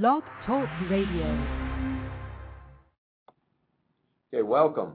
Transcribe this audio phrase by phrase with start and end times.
[0.00, 1.26] Blog Talk Radio.
[4.32, 4.94] Okay, welcome.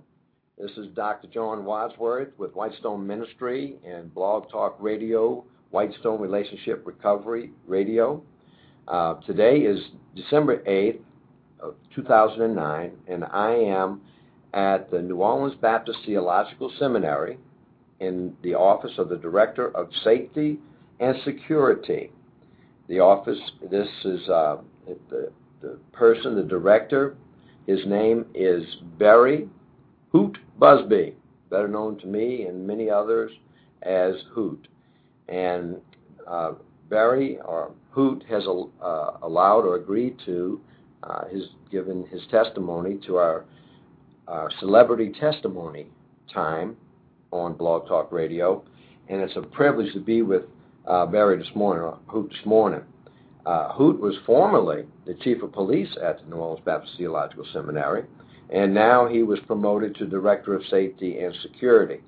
[0.58, 1.28] This is Dr.
[1.28, 8.24] John Wadsworth with Whitestone Ministry and Blog Talk Radio, Whitestone Relationship Recovery Radio.
[8.88, 9.80] Uh, today is
[10.16, 11.02] December 8th
[11.60, 14.02] of 2009, and I am
[14.56, 17.38] at the New Orleans Baptist Theological Seminary
[18.00, 20.58] in the office of the Director of Safety
[21.00, 22.12] and Security.
[22.88, 23.38] The office,
[23.70, 24.58] this is uh,
[25.10, 25.32] the,
[25.62, 27.16] the person, the director,
[27.66, 28.64] his name is
[28.98, 29.50] Barry
[30.12, 31.16] Hoot Busby,
[31.50, 33.32] better known to me and many others
[33.82, 34.68] as Hoot.
[35.28, 35.78] And
[36.26, 36.54] uh,
[36.90, 40.62] Barry or Hoot has uh, allowed or agreed to,
[41.04, 43.46] uh, his given his testimony to our,
[44.28, 45.88] our celebrity testimony
[46.34, 46.78] time
[47.32, 48.64] on Blog Talk Radio,
[49.10, 50.44] and it's a privilege to be with
[50.88, 52.82] uh, Barry this morning, or Hoot this morning.
[53.48, 58.04] Uh, Hoot was formerly the chief of police at the New Orleans Baptist Theological Seminary,
[58.50, 62.02] and now he was promoted to director of safety and security.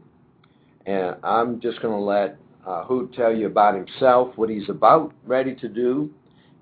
[0.85, 5.13] And I'm just going to let uh, Hoot tell you about himself, what he's about
[5.25, 6.09] ready to do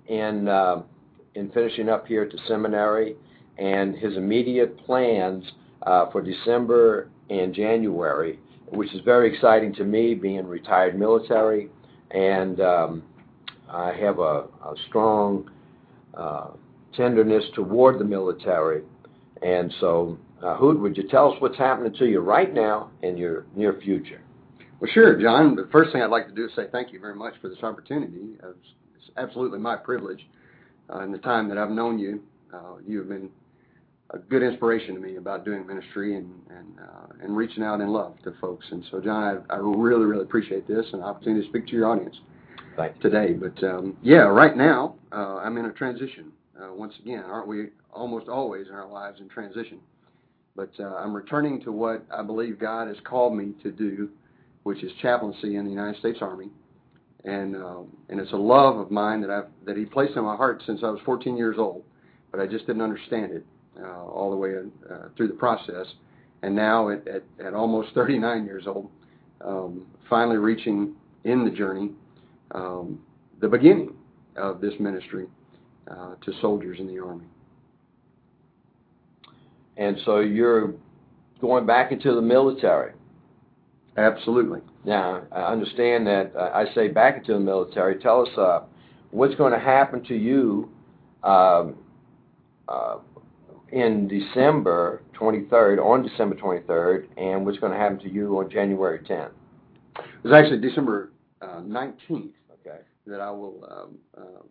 [0.09, 0.83] in uh,
[1.33, 3.15] in finishing up here at the seminary,
[3.57, 5.43] and his immediate plans
[5.87, 11.71] uh, for December and January, which is very exciting to me, being retired military,
[12.11, 13.03] and um,
[13.69, 15.49] I have a, a strong
[16.13, 16.51] uh,
[16.95, 18.83] tenderness toward the military.
[19.41, 23.17] And so, uh, Hoot, would you tell us what's happening to you right now in
[23.17, 24.21] your near future?
[24.79, 25.55] Well, sure, John.
[25.55, 27.63] The first thing I'd like to do is say thank you very much for this
[27.63, 28.35] opportunity.
[28.43, 30.25] It's absolutely my privilege.
[30.89, 32.21] Uh, in the time that I've known you,
[32.53, 33.29] uh, you have been
[34.11, 37.89] a good inspiration to me about doing ministry and and uh, and reaching out in
[37.89, 38.65] love to folks.
[38.71, 41.73] And so, John, I, I really really appreciate this and the opportunity to speak to
[41.73, 42.15] your audience
[43.01, 43.33] today.
[43.33, 46.31] But um, yeah, right now uh, I'm in a transition.
[46.59, 49.79] Uh, once again, aren't we almost always in our lives in transition?
[50.55, 54.09] But uh, I'm returning to what I believe God has called me to do,
[54.63, 56.49] which is chaplaincy in the United States Army.
[57.25, 60.35] And um, and it's a love of mine that I've that He placed in my
[60.35, 61.83] heart since I was 14 years old,
[62.31, 63.45] but I just didn't understand it
[63.81, 65.85] uh, all the way uh, through the process.
[66.43, 68.89] And now at, at, at almost 39 years old,
[69.41, 70.93] um, finally reaching
[71.23, 71.91] in the journey
[72.51, 72.99] um,
[73.39, 73.93] the beginning
[74.35, 75.27] of this ministry
[75.89, 77.25] uh, to soldiers in the Army.
[79.77, 80.73] And so you're
[81.39, 82.93] going back into the military.
[83.95, 84.61] Absolutely.
[84.85, 87.99] Now, I understand that uh, I say back into the military.
[87.99, 88.61] Tell us uh,
[89.11, 90.69] what's going to happen to you
[91.23, 91.75] um,
[92.67, 92.97] uh,
[93.71, 98.99] in December 23rd, on December 23rd, and what's going to happen to you on January
[98.99, 99.31] 10th.
[99.97, 102.31] It was actually December uh, 19th
[102.67, 102.81] okay.
[103.05, 104.43] that I will um, uh,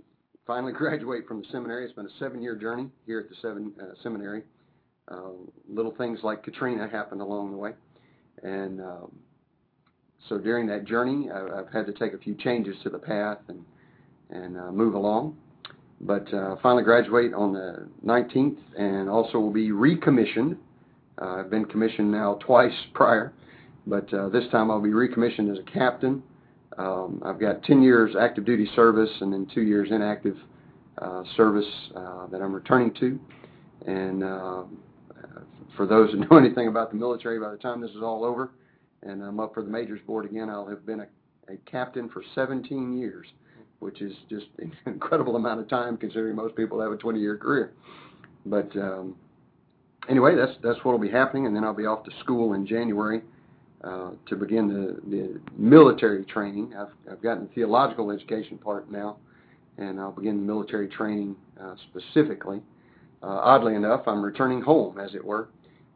[0.46, 1.84] finally graduate from the seminary.
[1.84, 4.42] It's been a seven-year journey here at the seven, uh, seminary.
[5.08, 5.30] Uh,
[5.68, 7.72] little things like Katrina happened along the way,
[8.42, 9.12] and um,
[10.28, 13.38] so during that journey, I, I've had to take a few changes to the path
[13.48, 13.64] and
[14.30, 15.36] and uh, move along.
[16.00, 20.56] But uh, finally graduate on the 19th, and also will be recommissioned.
[21.20, 23.32] Uh, I've been commissioned now twice prior,
[23.86, 26.22] but uh, this time I'll be recommissioned as a captain
[26.78, 30.36] um, I've got 10 years active duty service and then two years inactive
[30.98, 33.18] uh, service uh, that I'm returning to.
[33.86, 34.62] And uh,
[35.76, 38.50] for those who know anything about the military, by the time this is all over
[39.02, 41.06] and I'm up for the Majors Board again, I'll have been a,
[41.52, 43.26] a captain for 17 years,
[43.78, 47.36] which is just an incredible amount of time considering most people have a 20 year
[47.36, 47.72] career.
[48.44, 49.16] But um,
[50.08, 52.66] anyway, that's that's what will be happening, and then I'll be off to school in
[52.66, 53.22] January
[53.84, 56.74] uh, to begin the, the military training.
[56.78, 59.16] I've, I've gotten the theological education part now,
[59.78, 62.62] and I'll begin the military training uh, specifically.
[63.22, 65.48] Uh, oddly enough, I'm returning home, as it were.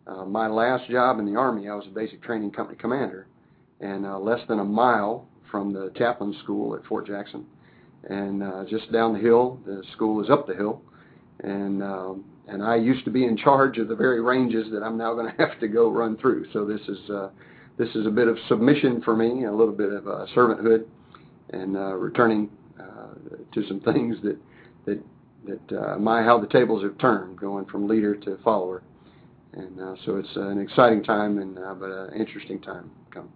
[0.06, 3.26] Uh, my last job in the Army, I was a basic training company commander,
[3.80, 7.44] and uh, less than a mile from the chaplain school at Fort Jackson.
[8.08, 10.80] And uh, just down the hill, the school is up the hill,
[11.44, 14.96] and um, and I used to be in charge of the very ranges that I'm
[14.96, 16.46] now going to have to go run through.
[16.52, 17.28] So this is uh,
[17.80, 20.84] this is a bit of submission for me, a little bit of uh, servanthood,
[21.54, 23.14] and uh, returning uh,
[23.54, 24.36] to some things that
[24.84, 25.02] that
[25.46, 28.82] that uh, my how the tables have turned, going from leader to follower,
[29.54, 33.32] and uh, so it's an exciting time and uh, but an interesting time coming.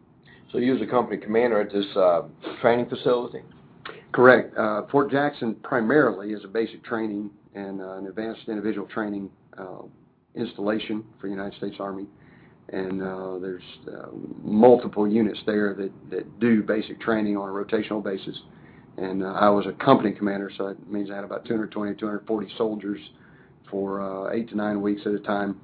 [0.53, 2.25] So you, as a company commander at this uh,
[2.61, 3.41] training facility.
[4.13, 4.57] Correct.
[4.57, 9.83] Uh, Fort Jackson primarily is a basic training and uh, an advanced individual training uh,
[10.37, 12.07] installation for the United States Army
[12.71, 14.09] and uh, there's uh,
[14.43, 18.37] multiple units there that, that do basic training on a rotational basis.
[18.97, 22.55] and uh, I was a company commander, so that means I had about 220, 240
[22.57, 23.01] soldiers
[23.71, 25.61] for uh, eight to nine weeks at a time,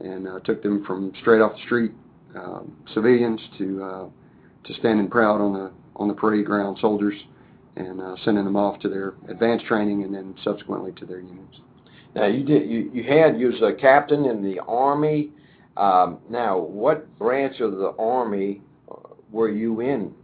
[0.00, 1.92] and uh, took them from straight off the street
[2.36, 4.06] um, civilians to uh,
[4.64, 7.14] to standing proud on the on the parade ground soldiers,
[7.76, 11.58] and uh, sending them off to their advanced training, and then subsequently to their units.
[12.14, 15.30] Now you did you you had you was a captain in the army.
[15.76, 18.60] Um, now, what branch of the army
[18.90, 18.96] uh,
[19.30, 20.14] were you in?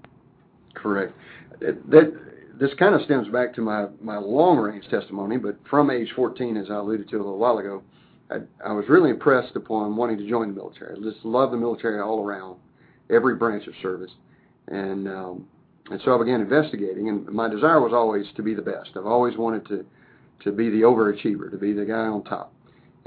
[0.75, 1.15] Correct.
[1.61, 2.13] That
[2.59, 6.57] this kind of stems back to my my long range testimony, but from age 14,
[6.57, 7.83] as I alluded to a little while ago,
[8.31, 10.97] I, I was really impressed upon wanting to join the military.
[10.97, 12.57] I just love the military all around,
[13.11, 14.11] every branch of service,
[14.67, 15.47] and um,
[15.91, 17.09] and so I began investigating.
[17.09, 18.91] And my desire was always to be the best.
[18.97, 19.87] I've always wanted to
[20.45, 22.53] to be the overachiever, to be the guy on top.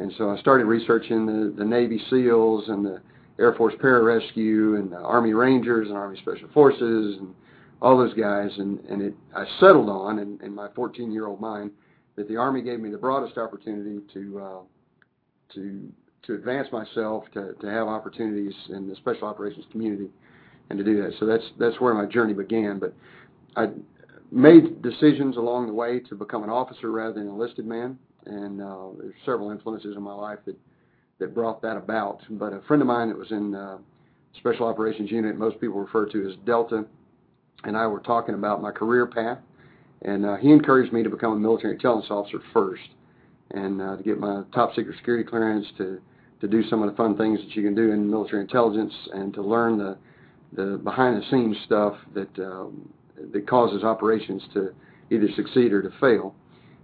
[0.02, 3.02] And so I started researching the, the Navy SEALs and the
[3.40, 7.36] Air Force Pararescue and the Army Rangers and Army Special Forces and
[7.84, 8.50] all those guys.
[8.58, 11.70] And, and it, I settled on, in, in my 14 year old mind,
[12.16, 14.60] that the Army gave me the broadest opportunity to, uh,
[15.54, 15.94] to,
[16.24, 20.10] to advance myself, to, to have opportunities in the Special Operations community
[20.72, 21.14] and to do that.
[21.20, 22.80] So that's, that's where my journey began.
[22.80, 22.96] But
[23.56, 23.68] I
[24.32, 28.62] made decisions along the way to become an officer rather than an enlisted man, and
[28.62, 30.56] uh, there's several influences in my life that
[31.20, 32.22] that brought that about.
[32.32, 33.78] But a friend of mine that was in uh,
[34.38, 36.86] Special Operations Unit, most people refer to as Delta,
[37.64, 39.38] and I were talking about my career path,
[40.02, 42.82] and uh, he encouraged me to become a military intelligence officer first,
[43.52, 46.02] and uh, to get my top secret security clearance to
[46.40, 49.34] to do some of the fun things that you can do in military intelligence, and
[49.34, 49.98] to learn the
[50.54, 52.90] the behind the scenes stuff that um,
[53.32, 54.74] that causes operations to
[55.12, 56.34] either succeed or to fail.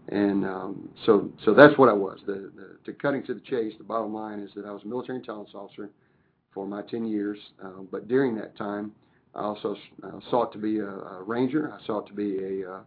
[0.09, 2.19] And um, so, so that's what I was.
[2.25, 4.87] The, the, to cutting to the chase, the bottom line is that I was a
[4.87, 5.89] military intelligence officer
[6.53, 7.37] for my 10 years.
[7.63, 8.91] Uh, but during that time,
[9.35, 11.73] I also uh, sought to be a, a, ranger.
[11.73, 12.79] I sought to be a, uh,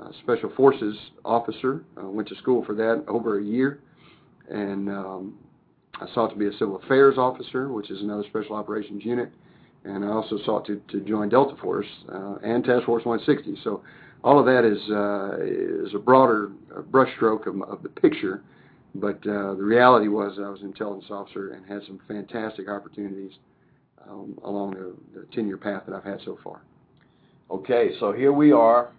[0.00, 1.84] a special forces officer.
[1.96, 3.80] I went to school for that over a year,
[4.50, 5.38] and um,
[6.00, 9.30] I sought to be a civil affairs officer, which is another special operations unit
[9.86, 13.62] and I also sought to, to join Delta Force uh, and Task Force 160.
[13.62, 13.82] So
[14.26, 15.36] all of that is uh,
[15.86, 16.50] is a broader
[16.90, 18.42] brushstroke of, of the picture,
[18.96, 23.30] but uh, the reality was I was an intelligence officer and had some fantastic opportunities
[24.10, 26.62] um, along the, the 10-year path that I've had so far.
[27.52, 28.90] Okay, so here we are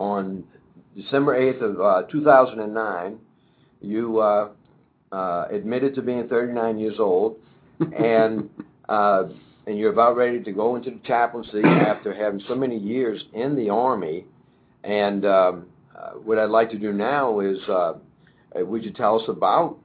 [0.00, 0.42] on
[0.96, 3.18] December 8th of uh, 2009.
[3.82, 4.48] You uh,
[5.12, 7.36] uh, admitted to being 39 years old,
[7.96, 8.50] and
[8.88, 9.24] uh,
[9.68, 13.54] and you're about ready to go into the chaplaincy after having so many years in
[13.54, 14.24] the Army.
[14.84, 17.94] And um, uh, what I'd like to do now is, uh, uh,
[18.64, 19.78] would you tell us about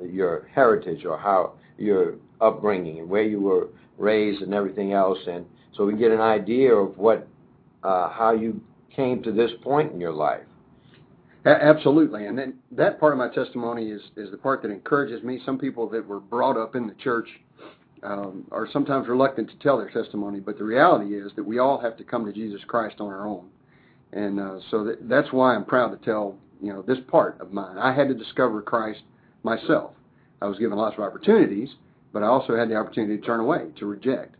[0.00, 3.68] your heritage or how your upbringing and where you were
[3.98, 5.46] raised and everything else, and
[5.76, 7.26] so we get an idea of what,
[7.82, 8.60] how you
[8.94, 10.42] came to this point in your life.
[11.44, 15.40] Absolutely, and then that part of my testimony is is the part that encourages me.
[15.44, 17.28] Some people that were brought up in the church
[18.04, 21.80] um, are sometimes reluctant to tell their testimony, but the reality is that we all
[21.80, 23.48] have to come to Jesus Christ on our own,
[24.12, 27.52] and uh, so that, that's why I'm proud to tell you know this part of
[27.52, 27.78] mine.
[27.78, 29.02] I had to discover Christ
[29.42, 29.92] myself.
[30.40, 31.68] I was given lots of opportunities,
[32.12, 34.36] but I also had the opportunity to turn away, to reject,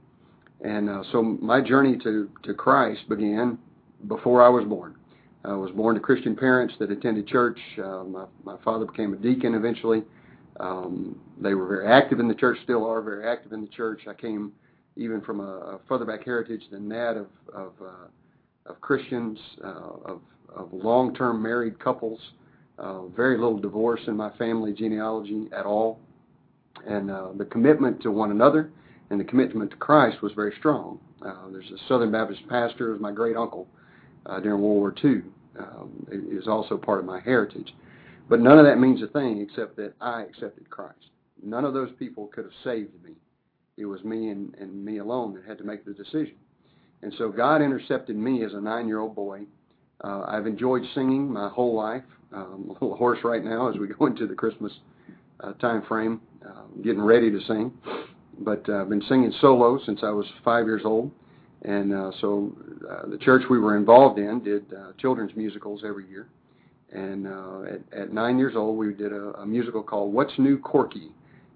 [0.64, 3.58] and uh, so my journey to to Christ began
[4.08, 4.96] before I was born.
[5.44, 7.58] I was born to Christian parents that attended church.
[7.76, 10.04] Uh, my, my father became a deacon eventually.
[10.61, 14.02] Um, they were very active in the church, still are very active in the church.
[14.08, 14.52] I came
[14.97, 18.06] even from a, a further back heritage than that of of, uh,
[18.66, 20.21] of Christians, uh, of,
[20.54, 22.21] of long-term married couples.
[22.78, 26.00] Uh, very little divorce in my family genealogy at all,
[26.87, 28.71] and uh, the commitment to one another
[29.11, 30.99] and the commitment to Christ was very strong.
[31.25, 33.69] Uh, there's a Southern Baptist pastor, as my great uncle
[34.25, 35.23] uh, during World War II,
[35.59, 37.75] um, is also part of my heritage.
[38.28, 41.11] But none of that means a thing except that I accepted Christ.
[41.42, 43.12] None of those people could have saved me.
[43.76, 46.37] It was me and, and me alone that had to make the decision.
[47.02, 49.42] And so God intercepted me as a nine year old boy.
[50.02, 52.04] Uh, I've enjoyed singing my whole life.
[52.32, 54.73] Um, a little hoarse right now as we go into the Christmas
[55.40, 57.73] uh, time frame, uh, getting ready to sing.
[58.38, 61.11] But uh, I've been singing solo since I was five years old.
[61.64, 62.52] And uh, so
[62.90, 66.28] uh, the church we were involved in did uh, children's musicals every year.
[66.92, 70.59] And uh, at, at nine years old, we did a, a musical called "What's New,
[70.59, 71.11] Corky."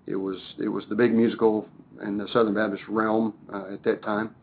[0.07, 1.67] It was it was the big musical
[2.05, 4.35] in the Southern Baptist realm uh, at that time,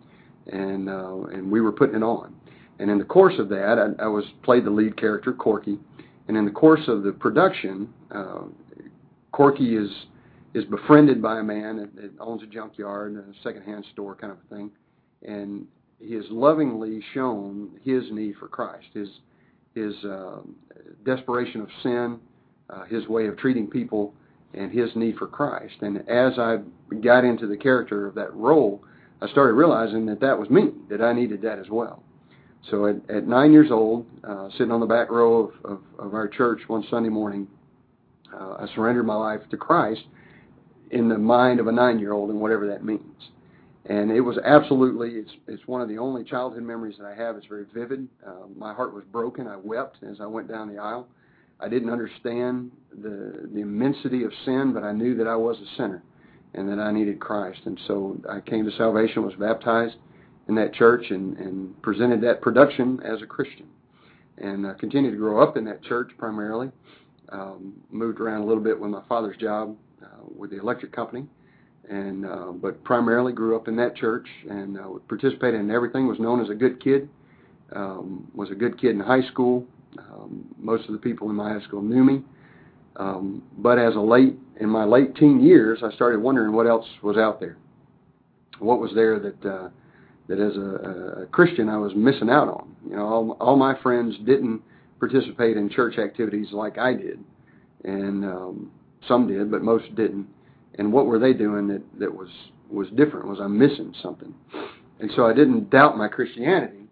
[0.51, 2.35] and uh, and we were putting it on.
[2.79, 5.77] And in the course of that, I, I was played the lead character, Corky.
[6.27, 8.43] And in the course of the production, uh,
[9.31, 9.89] Corky is
[10.53, 14.31] is befriended by a man that, that owns a junkyard and a secondhand store kind
[14.31, 14.71] of a thing,
[15.27, 15.65] and
[15.99, 19.09] he is lovingly shown his need for Christ, his
[19.73, 20.41] his uh,
[21.03, 22.19] desperation of sin,
[22.69, 24.13] uh, his way of treating people,
[24.53, 25.75] and his need for Christ.
[25.81, 26.59] And as I
[27.01, 28.83] got into the character of that role,
[29.21, 32.03] I started realizing that that was me, that I needed that as well.
[32.69, 36.13] So at, at nine years old, uh, sitting on the back row of, of, of
[36.13, 37.47] our church one Sunday morning,
[38.33, 40.01] uh, I surrendered my life to Christ
[40.91, 43.01] in the mind of a nine-year-old, and whatever that means.
[43.85, 47.35] And it was absolutely, it's, it's one of the only childhood memories that I have.
[47.35, 48.07] It's very vivid.
[48.25, 49.47] Uh, my heart was broken.
[49.47, 51.07] I wept as I went down the aisle.
[51.59, 55.75] I didn't understand the, the immensity of sin, but I knew that I was a
[55.75, 56.03] sinner
[56.53, 57.61] and that I needed Christ.
[57.65, 59.95] And so I came to salvation, was baptized
[60.47, 63.67] in that church, and, and presented that production as a Christian.
[64.37, 66.71] And I continued to grow up in that church primarily.
[67.29, 71.25] Um, moved around a little bit with my father's job uh, with the electric company
[71.89, 76.07] and uh, but primarily grew up in that church and uh, participated in everything.
[76.07, 77.09] Was known as a good kid.
[77.75, 79.65] Um, was a good kid in high school.
[79.97, 82.21] Um, most of the people in my high school knew me.
[82.95, 86.85] Um, but as a late in my late teen years, I started wondering what else
[87.01, 87.57] was out there.
[88.59, 89.69] What was there that uh,
[90.27, 92.75] that as a, a Christian I was missing out on?
[92.89, 94.61] You know, all, all my friends didn't
[94.99, 97.19] participate in church activities like I did,
[97.83, 98.71] and um,
[99.07, 100.27] some did, but most didn't
[100.75, 102.29] and what were they doing that that was
[102.69, 103.27] was different?
[103.27, 104.33] Was I missing something?
[104.99, 106.87] And so I didn't doubt my Christianity,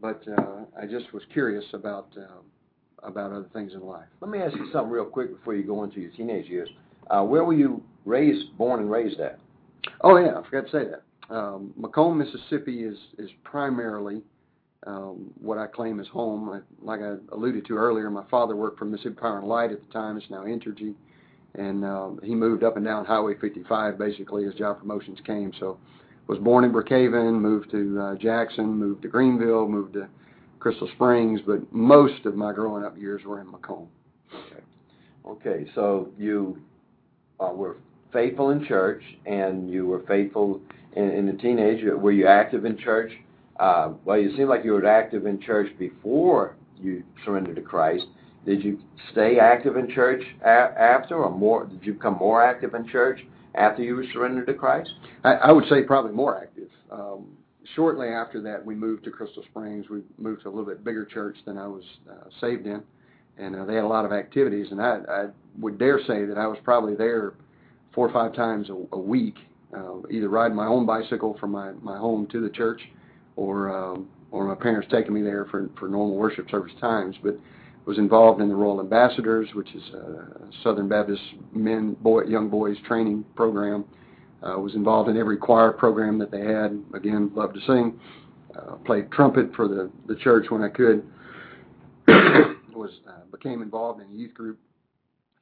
[0.00, 4.06] but uh, I just was curious about uh, about other things in life.
[4.20, 6.68] Let me ask you something real quick before you go into your teenage years.
[7.08, 9.38] Uh, where were you raised, born and raised at?
[10.00, 11.34] Oh yeah, I forgot to say that.
[11.34, 14.22] Um, McComb, Mississippi is is primarily
[14.86, 16.50] um, what I claim as home.
[16.50, 19.86] I, like I alluded to earlier, my father worked for Mississippi Power and Light at
[19.86, 20.16] the time.
[20.16, 20.94] It's now Entergy
[21.56, 25.52] and uh, he moved up and down Highway 55 basically as job promotions came.
[25.60, 25.78] So,
[26.26, 30.08] was born in Brookhaven, moved to uh, Jackson, moved to Greenville, moved to
[30.58, 33.88] Crystal Springs, but most of my growing up years were in McComb.
[34.34, 34.62] Okay,
[35.26, 35.70] okay.
[35.74, 36.62] So you
[37.40, 37.76] uh, were
[38.12, 40.60] faithful in church, and you were faithful
[40.94, 41.82] in, in the teenage.
[41.84, 43.12] Were you active in church?
[43.58, 48.04] Uh, well, you seem like you were active in church before you surrendered to Christ.
[48.44, 48.78] Did you
[49.12, 51.66] stay active in church a- after, or more?
[51.66, 53.20] Did you become more active in church
[53.54, 54.90] after you were surrendered to Christ?
[55.22, 56.68] I, I would say probably more active.
[56.90, 57.26] Um,
[57.74, 59.86] shortly after that, we moved to Crystal Springs.
[59.88, 62.82] We moved to a little bit bigger church than I was uh, saved in,
[63.38, 64.68] and uh, they had a lot of activities.
[64.70, 65.26] And I, I
[65.58, 67.34] would dare say that I was probably there
[67.94, 69.36] four or five times a, a week,
[69.76, 72.80] uh, either riding my own bicycle from my my home to the church,
[73.36, 77.16] or um, or my parents taking me there for for normal worship service times.
[77.22, 77.38] But
[77.86, 80.26] was involved in the Royal Ambassadors, which is a
[80.62, 81.20] Southern Baptist
[81.52, 83.84] men, boy, young boys training program.
[84.42, 86.78] Uh, was involved in every choir program that they had.
[86.94, 87.98] Again, loved to sing.
[88.54, 91.06] Uh, played trumpet for the the church when I could.
[92.94, 94.58] Was uh, became involved in youth group.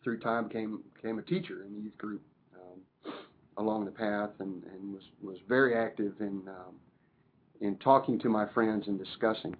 [0.02, 2.22] Through time, became became a teacher in the youth group
[2.56, 3.12] um,
[3.56, 6.74] along the path, and, and was was very active in um,
[7.60, 9.54] in talking to my friends and discussing.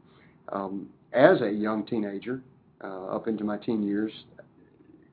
[0.53, 2.43] Um, as a young teenager,
[2.83, 4.13] uh, up into my teen years,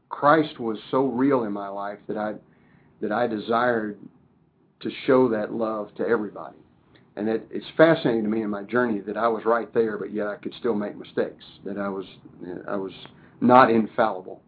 [0.10, 2.34] Christ was so real in my life that I
[3.02, 4.00] that I desired
[4.82, 6.58] to show that love to everybody.
[7.20, 10.14] And it, it's fascinating to me in my journey that I was right there, but
[10.14, 11.44] yet I could still make mistakes.
[11.66, 12.06] That I was
[12.66, 12.94] I was
[13.42, 14.42] not infallible.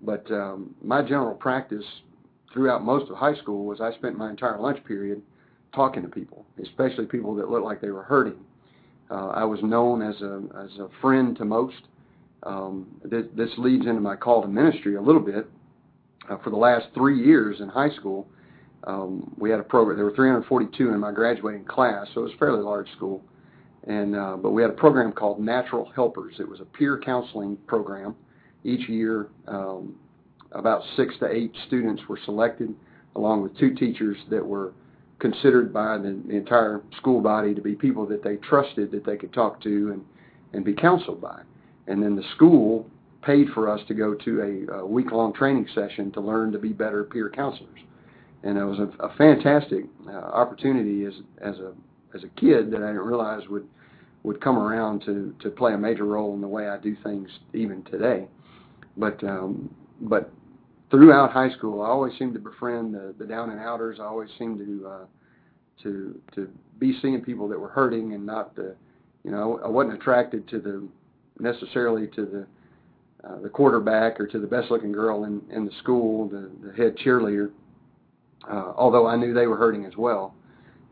[0.00, 1.84] But um, my general practice
[2.54, 5.20] throughout most of high school was I spent my entire lunch period
[5.74, 8.38] talking to people, especially people that looked like they were hurting.
[9.10, 11.82] Uh, I was known as a as a friend to most
[12.44, 15.46] um, this, this leads into my call to ministry a little bit.
[16.30, 18.26] Uh, for the last three years in high school,
[18.86, 19.96] um, we had a program.
[19.96, 23.22] There were 342 in my graduating class, so it was a fairly large school.
[23.86, 26.34] And uh, but we had a program called Natural Helpers.
[26.38, 28.16] It was a peer counseling program.
[28.64, 29.94] Each year, um,
[30.52, 32.74] about six to eight students were selected,
[33.14, 34.72] along with two teachers that were
[35.20, 39.16] considered by the, the entire school body to be people that they trusted that they
[39.16, 40.04] could talk to and
[40.52, 41.42] and be counseled by
[41.86, 42.88] and then the school
[43.22, 46.68] paid for us to go to a, a week-long training session to learn to be
[46.68, 47.80] better peer counselors.
[48.46, 51.72] And it was a, a fantastic uh, opportunity as as a
[52.14, 53.66] as a kid that I didn't realize would
[54.22, 57.28] would come around to to play a major role in the way I do things
[57.52, 58.28] even today.
[58.96, 60.30] But um, but
[60.92, 63.98] throughout high school, I always seemed to befriend the, the down and outers.
[64.00, 65.06] I always seemed to uh,
[65.82, 66.48] to to
[66.78, 68.76] be seeing people that were hurting and not the
[69.24, 70.88] you know I wasn't attracted to the
[71.40, 72.46] necessarily to the
[73.28, 76.72] uh, the quarterback or to the best looking girl in in the school, the the
[76.76, 77.50] head cheerleader.
[78.48, 80.34] Uh, although I knew they were hurting as well,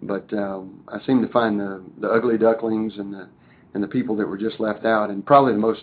[0.03, 3.29] but um, I seemed to find the the ugly ducklings and the
[3.75, 5.11] and the people that were just left out.
[5.11, 5.83] And probably the most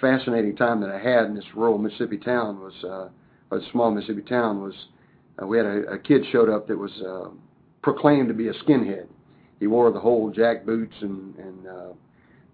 [0.00, 3.08] fascinating time that I had in this rural Mississippi town was, uh,
[3.50, 4.74] the small Mississippi town was,
[5.40, 7.28] uh, we had a, a kid showed up that was uh,
[7.82, 9.08] proclaimed to be a skinhead.
[9.60, 11.92] He wore the whole jack boots and and uh,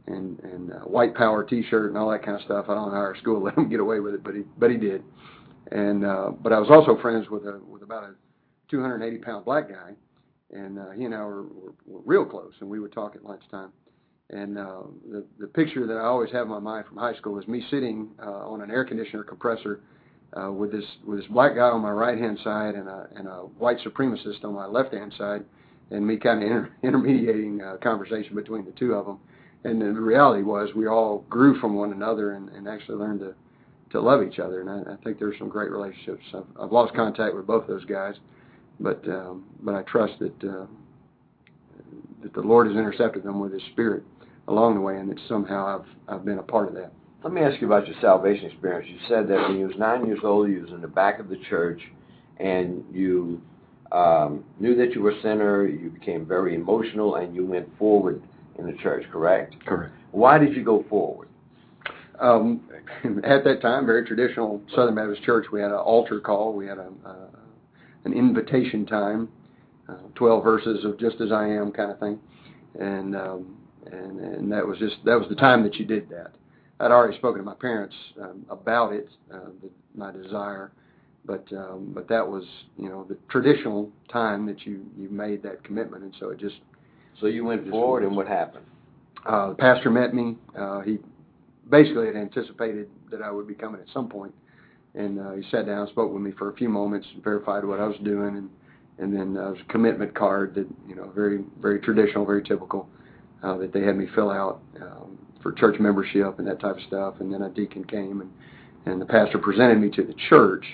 [0.06, 2.66] and and uh, white power T-shirt and all that kind of stuff.
[2.68, 4.70] I don't know how our school let him get away with it, but he but
[4.70, 5.02] he did.
[5.72, 8.14] And uh, but I was also friends with a with about a
[8.70, 9.92] 280 pound black guy,
[10.52, 13.25] and uh, he and I were, were, were real close, and we would talk at
[13.25, 13.72] lunchtime.
[14.30, 17.38] And uh, the the picture that I always have in my mind from high school
[17.38, 19.80] is me sitting uh, on an air conditioner compressor
[20.34, 23.26] uh, with this with this black guy on my right hand side and a and
[23.26, 25.44] a white supremacist on my left hand side,
[25.90, 29.18] and me kind of inter- intermediating uh, conversation between the two of them.
[29.64, 33.34] And the reality was we all grew from one another and, and actually learned to
[33.90, 34.60] to love each other.
[34.60, 36.22] And I, I think there's some great relationships.
[36.34, 38.14] I've, I've lost contact with both those guys,
[38.80, 40.66] but um, but I trust that uh,
[42.23, 44.02] that the Lord has intercepted them with His Spirit
[44.47, 46.92] along the way, and that somehow I've I've been a part of that.
[47.25, 48.88] Let me ask you about your salvation experience.
[48.88, 51.28] You said that when you was nine years old, you was in the back of
[51.28, 51.80] the church,
[52.38, 53.42] and you
[53.90, 55.66] um, knew that you were a sinner.
[55.66, 58.23] You became very emotional, and you went forward
[58.58, 59.04] in the church.
[59.11, 59.54] Correct?
[59.66, 59.92] Correct.
[60.12, 61.28] Why did you go forward?
[62.20, 62.62] Um,
[63.25, 65.47] at that time, very traditional Southern Baptist church.
[65.52, 66.52] We had an altar call.
[66.52, 67.26] We had a, uh,
[68.08, 69.28] an invitation time,
[69.88, 72.18] uh, twelve verses of "Just as I Am" kind of thing,
[72.78, 73.56] and um,
[73.90, 76.32] and and that was just that was the time that you did that.
[76.80, 80.70] I'd already spoken to my parents um, about it, uh, the, my desire,
[81.24, 82.44] but um, but that was
[82.76, 86.56] you know the traditional time that you you made that commitment, and so it just.
[87.20, 88.64] So you went forward, and what happened?
[89.26, 90.36] Uh, the pastor met me.
[90.56, 90.98] Uh, he
[91.68, 94.32] basically had anticipated that I would be coming at some point,
[94.98, 97.86] and uh, he sat down, spoke with me for a few moments, verified what I
[97.86, 98.50] was doing, and
[98.98, 102.88] and then uh, was a commitment card that you know very very traditional, very typical
[103.42, 106.82] uh, that they had me fill out um, for church membership and that type of
[106.82, 107.14] stuff.
[107.20, 108.30] And then a deacon came and
[108.86, 110.64] and the pastor presented me to the church,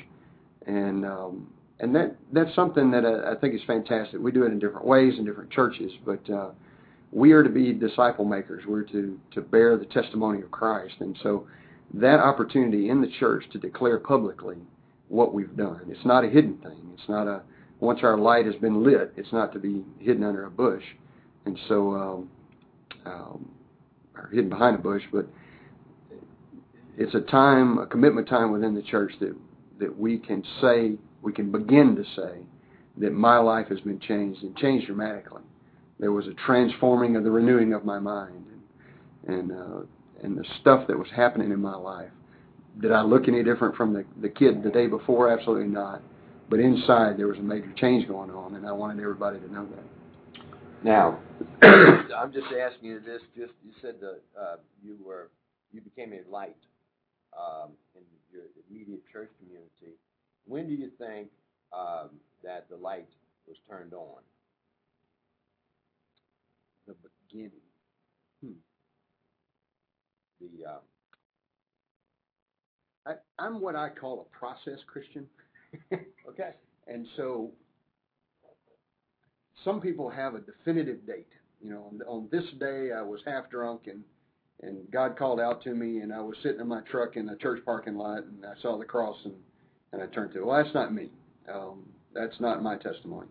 [0.66, 1.46] and um,
[1.80, 4.20] and that that's something that I, I think is fantastic.
[4.20, 6.50] We do it in different ways in different churches, but uh,
[7.12, 8.64] we are to be disciple makers.
[8.66, 11.46] We're to to bear the testimony of Christ, and so
[11.92, 14.56] that opportunity in the church to declare publicly
[15.08, 15.82] what we've done.
[15.88, 16.90] It's not a hidden thing.
[16.94, 17.42] It's not a
[17.80, 20.82] once our light has been lit, it's not to be hidden under a bush.
[21.44, 22.30] And so um,
[23.04, 23.50] um,
[24.16, 25.26] or hidden behind a bush, but
[26.96, 29.34] it's a time, a commitment time within the church that
[29.80, 30.92] that we can say,
[31.22, 32.38] we can begin to say
[32.96, 35.42] that my life has been changed and changed dramatically.
[35.98, 38.44] There was a transforming of the renewing of my mind,
[39.26, 39.80] and and, uh,
[40.24, 42.10] and the stuff that was happening in my life.
[42.80, 45.30] Did I look any different from the the kid the day before?
[45.30, 46.02] Absolutely not.
[46.50, 49.66] But inside there was a major change going on, and I wanted everybody to know
[49.66, 50.44] that.
[50.84, 51.18] Now,
[51.62, 53.22] I'm just asking you this.
[53.36, 55.30] Just you said that uh, you were
[55.72, 56.56] you became a light
[57.36, 59.98] um, in your immediate church community.
[60.46, 61.28] When do you think
[61.72, 62.10] um,
[62.42, 63.08] that the light
[63.48, 64.20] was turned on?
[66.86, 66.94] The
[67.28, 67.50] beginning.
[68.44, 68.52] Hmm.
[70.40, 70.80] The um,
[73.06, 75.26] I, I'm what I call a process Christian.
[76.28, 76.50] okay.
[76.86, 77.50] And so
[79.64, 81.28] some people have a definitive date.
[81.62, 84.02] You know, on, on this day I was half drunk and
[84.62, 87.36] and God called out to me and I was sitting in my truck in a
[87.36, 89.34] church parking lot and I saw the cross and
[89.92, 90.46] and I turned to it.
[90.46, 91.10] Well, that's not me.
[91.52, 93.28] Um, that's not my testimony.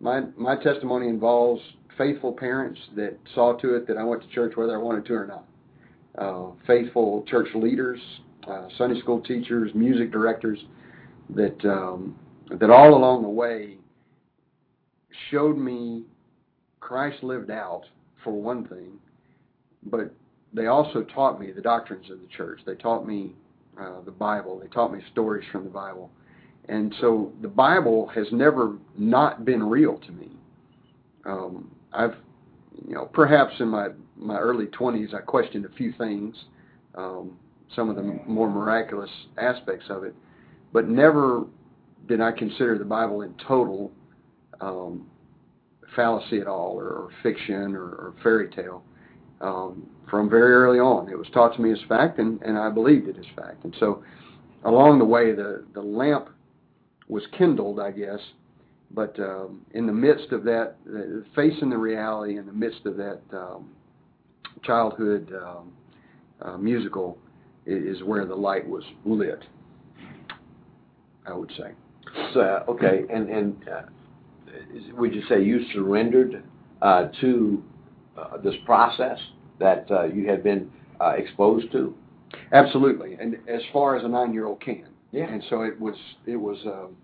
[0.00, 1.60] My my testimony involves
[1.96, 5.14] faithful parents that saw to it that I went to church whether I wanted to
[5.14, 5.44] or not.
[6.16, 8.00] Uh, faithful church leaders,
[8.46, 10.58] uh, Sunday school teachers, music directors
[11.30, 12.18] that um,
[12.58, 13.76] that all along the way
[15.30, 16.04] showed me
[16.80, 17.82] Christ lived out
[18.24, 18.92] for one thing,
[19.84, 20.12] but
[20.52, 22.60] they also taught me the doctrines of the church.
[22.64, 23.34] They taught me
[23.80, 24.58] uh, the Bible.
[24.58, 26.10] They taught me stories from the Bible.
[26.68, 30.30] And so the Bible has never not been real to me.
[31.24, 32.14] Um, I've,
[32.86, 36.36] you know, perhaps in my, my early 20s, I questioned a few things,
[36.94, 37.38] um,
[37.74, 40.14] some of the more miraculous aspects of it,
[40.72, 41.44] but never
[42.08, 43.92] did I consider the Bible in total
[44.60, 45.06] um,
[45.94, 48.82] fallacy at all, or, or fiction, or, or fairy tale.
[49.40, 52.70] Um, from very early on, it was taught to me as fact, and, and I
[52.70, 53.64] believed it as fact.
[53.64, 54.02] And so,
[54.64, 56.30] along the way, the the lamp
[57.08, 58.20] was kindled, I guess.
[58.90, 60.76] But um, in the midst of that,
[61.34, 63.70] facing the reality, in the midst of that um,
[64.62, 65.72] childhood um,
[66.40, 67.18] uh, musical,
[67.68, 69.44] is where the light was lit.
[71.26, 71.72] I would say.
[72.32, 73.82] So okay, and and uh,
[74.94, 76.42] would you say you surrendered
[76.80, 77.62] uh, to
[78.16, 79.18] uh, this process
[79.58, 81.94] that uh, you had been uh, exposed to?
[82.52, 84.88] Absolutely, and as far as a nine-year-old can.
[85.12, 85.24] Yeah.
[85.24, 86.96] And so it was it was um,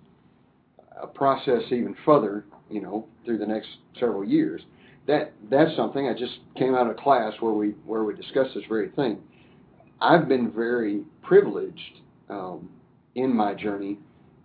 [1.00, 4.62] a process even further, you know, through the next several years.
[5.06, 8.64] That that's something I just came out of class where we where we discussed this
[8.68, 9.18] very thing.
[10.04, 12.68] I've been very privileged um,
[13.14, 13.98] in my journey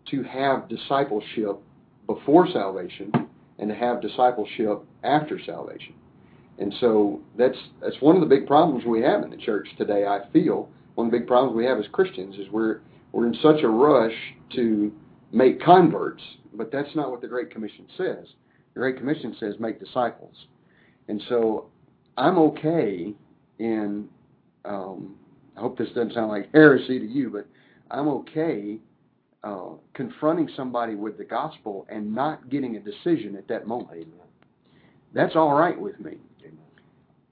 [0.10, 1.60] to have discipleship
[2.08, 3.12] before salvation
[3.58, 5.96] and to have discipleship after salvation.
[6.60, 10.06] And so that's that's one of the big problems we have in the church today.
[10.06, 12.80] I feel one of the big problems we have as Christians is we're
[13.12, 14.16] we're in such a rush
[14.56, 14.94] to
[15.34, 18.28] make converts, but that's not what the Great Commission says.
[18.76, 20.36] The Great Commission says make disciples.
[21.10, 21.66] And so
[22.18, 23.14] I'm okay
[23.58, 24.08] in
[24.64, 25.16] um,
[25.60, 27.46] I hope this doesn't sound like heresy to you, but
[27.92, 28.78] I'm okay
[29.44, 33.92] uh, confronting somebody with the gospel and not getting a decision at that moment.
[33.92, 34.28] Amen.
[35.14, 36.14] That's all right with me.
[36.42, 36.58] Amen.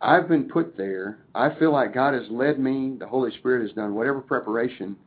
[0.01, 1.19] I've been put there.
[1.35, 2.97] I feel like God has led me.
[2.99, 4.97] The Holy Spirit has done whatever preparation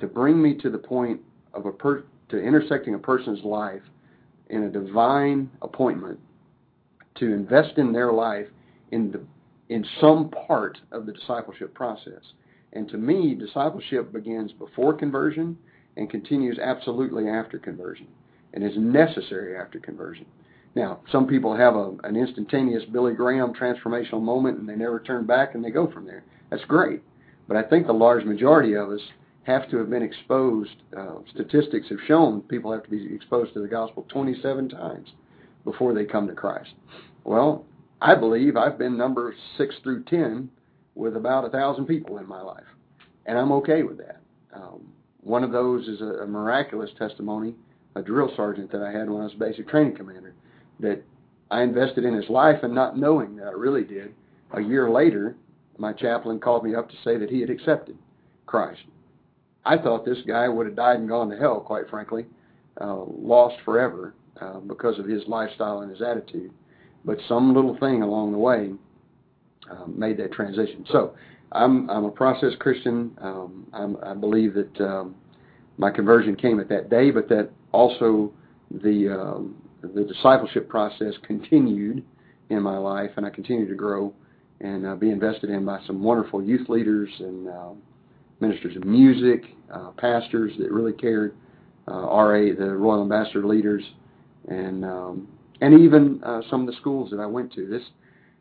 [0.00, 1.20] to bring me to the point
[1.52, 3.82] of a per- to intersecting a person's life
[4.50, 6.18] in a divine appointment
[7.16, 8.48] to invest in their life
[8.90, 9.20] in the
[9.68, 12.20] in some part of the discipleship process.
[12.74, 15.56] And to me, discipleship begins before conversion
[15.96, 18.08] and continues absolutely after conversion
[18.52, 20.26] and is necessary after conversion.
[20.74, 25.24] Now, some people have a, an instantaneous Billy Graham transformational moment and they never turn
[25.24, 26.24] back and they go from there.
[26.50, 27.02] That's great.
[27.46, 29.00] But I think the large majority of us
[29.44, 30.74] have to have been exposed.
[30.96, 35.10] Uh, statistics have shown people have to be exposed to the gospel 27 times
[35.64, 36.70] before they come to Christ.
[37.24, 37.64] Well,
[38.00, 40.50] I believe I've been number six through 10
[40.94, 42.64] with about a thousand people in my life,
[43.26, 44.20] and I'm okay with that.
[44.52, 44.86] Um,
[45.20, 47.54] one of those is a, a miraculous testimony,
[47.94, 50.34] a drill sergeant that I had when I was basic training commander,
[50.80, 51.02] that
[51.50, 54.14] I invested in his life and not knowing that I really did.
[54.52, 55.36] A year later,
[55.78, 57.96] my chaplain called me up to say that he had accepted
[58.46, 58.82] Christ.
[59.64, 62.26] I thought this guy would have died and gone to hell, quite frankly,
[62.80, 66.52] uh, lost forever uh, because of his lifestyle and his attitude.
[67.04, 68.72] But some little thing along the way
[69.70, 70.84] um, made that transition.
[70.90, 71.14] So
[71.52, 73.16] I'm I'm a process Christian.
[73.20, 75.14] Um, I believe that um,
[75.78, 78.32] my conversion came at that day, but that also
[78.70, 82.04] the um, the discipleship process continued
[82.50, 84.12] in my life, and I continue to grow
[84.60, 87.70] and uh, be invested in by some wonderful youth leaders and uh,
[88.40, 91.34] ministers of music, uh, pastors that really cared,
[91.88, 93.82] uh, RA, the Royal Ambassador leaders,
[94.48, 95.28] and um,
[95.60, 97.66] and even uh, some of the schools that I went to.
[97.66, 97.82] This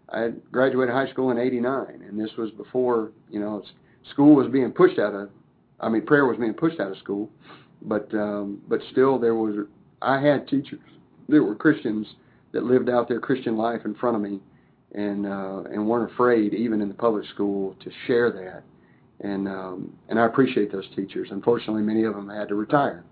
[0.09, 3.63] I graduated high school in '89, and this was before you know
[4.11, 5.29] school was being pushed out of.
[5.79, 7.29] I mean, prayer was being pushed out of school,
[7.81, 9.65] but um, but still there was.
[10.01, 10.79] I had teachers
[11.29, 12.07] that were Christians
[12.51, 14.39] that lived out their Christian life in front of me,
[14.93, 18.63] and uh, and weren't afraid even in the public school to share that,
[19.27, 21.29] and um, and I appreciate those teachers.
[21.31, 23.03] Unfortunately, many of them had to retire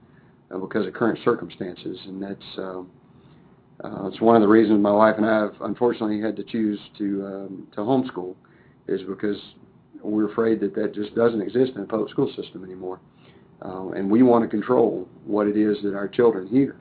[0.54, 2.58] uh, because of current circumstances, and that's.
[2.58, 2.82] Uh,
[3.84, 6.80] uh, it's one of the reasons my wife and I have unfortunately had to choose
[6.98, 8.36] to um, to homeschool,
[8.88, 9.38] is because
[10.04, 13.00] we're afraid that that just doesn't exist in the public school system anymore,
[13.64, 16.76] uh, and we want to control what it is that our children hear,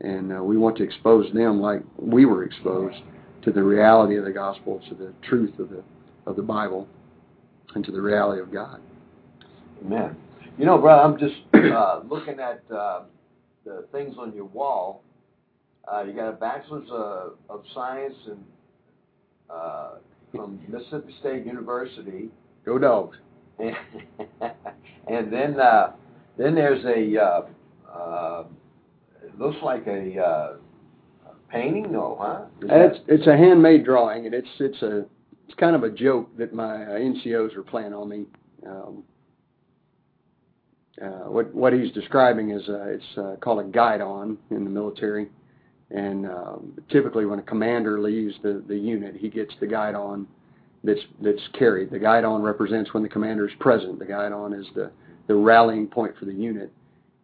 [0.00, 2.98] and uh, we want to expose them like we were exposed
[3.42, 5.82] to the reality of the gospel, to the truth of the
[6.26, 6.86] of the Bible,
[7.74, 8.80] and to the reality of God.
[9.84, 10.16] Amen.
[10.58, 13.02] You know, brother, I'm just uh, looking at uh,
[13.64, 15.02] the things on your wall
[15.92, 18.38] uh, you got a bachelor's uh, of science in,
[19.50, 19.90] uh,
[20.34, 22.28] from Mississippi State University.
[22.64, 23.16] Go dogs.
[23.58, 23.76] And,
[25.08, 25.92] and then uh,
[26.36, 27.42] then there's a uh,
[27.90, 28.44] uh,
[29.22, 30.56] it looks like a uh,
[31.50, 32.44] painting, no, huh?
[32.62, 35.06] it's it's a handmade drawing, and it's it's a
[35.46, 38.24] it's kind of a joke that my uh, NCOs are playing on me.
[38.66, 39.04] Um,
[41.00, 45.28] uh, what what he's describing is uh, it's uh, called a guidon in the military,
[45.90, 50.26] and um, typically, when a commander leaves the, the unit, he gets the guidon
[50.82, 51.90] that's that's carried.
[51.90, 53.98] The guidon represents when the commander is present.
[53.98, 54.90] The guidon is the
[55.28, 56.72] the rallying point for the unit,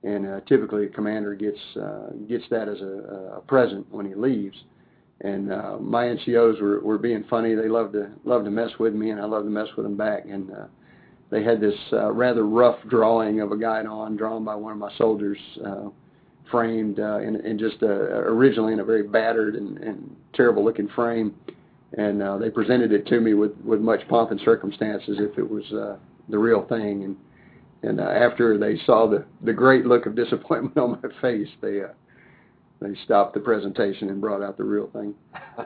[0.04, 4.14] and uh, typically, a commander gets uh, gets that as a, a present when he
[4.14, 4.56] leaves.
[5.24, 7.54] And uh, my NCOs were, were being funny.
[7.54, 9.96] They loved to loved to mess with me, and I loved to mess with them
[9.96, 10.24] back.
[10.24, 10.66] And uh,
[11.30, 14.92] they had this uh, rather rough drawing of a guidon, drawn by one of my
[14.98, 15.38] soldiers.
[15.64, 15.88] Uh,
[16.52, 20.88] framed uh, in, in just uh, originally in a very battered and, and terrible looking
[20.90, 21.34] frame,
[21.98, 25.36] and uh, they presented it to me with with much pomp and circumstance as if
[25.36, 25.96] it was uh,
[26.28, 27.02] the real thing.
[27.02, 27.16] And
[27.82, 31.82] and uh, after they saw the the great look of disappointment on my face, they
[31.82, 31.88] uh,
[32.80, 35.14] they stopped the presentation and brought out the real thing.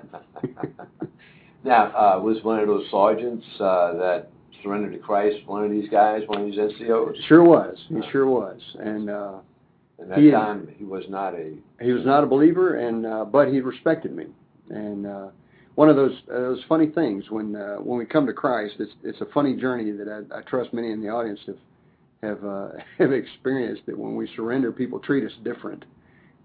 [1.65, 4.29] now, uh, was one of those sergeants uh, that
[4.63, 7.15] surrendered to Christ one of these guys, one of these NCOs?
[7.29, 7.77] Sure was.
[7.89, 9.11] He sure was, and.
[9.11, 9.33] Uh,
[9.99, 11.55] and that he, time, he was not a.
[11.81, 14.27] He was not a believer, and uh, but he respected me,
[14.71, 15.29] and uh,
[15.77, 18.93] one of those uh, those funny things when uh, when we come to Christ, it's
[19.05, 21.57] it's a funny journey that I, I trust many in the audience have
[22.23, 25.85] have uh, have experienced that when we surrender, people treat us different,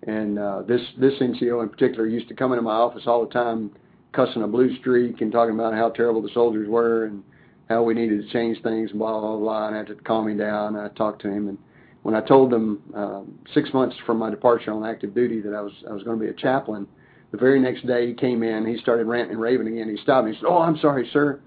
[0.03, 3.33] and uh, this this NCO in particular used to come into my office all the
[3.33, 3.71] time,
[4.13, 7.23] cussing a blue streak and talking about how terrible the soldiers were and
[7.69, 9.67] how we needed to change things and blah blah blah.
[9.67, 10.75] And I had to calm him down.
[10.75, 11.57] And I talked to him and
[12.03, 15.61] when I told them um, six months from my departure on active duty that I
[15.61, 16.87] was I was going to be a chaplain,
[17.31, 18.65] the very next day he came in.
[18.65, 19.89] He started ranting and raving again.
[19.89, 20.33] He stopped me.
[20.33, 21.39] He said, "Oh, I'm sorry, sir.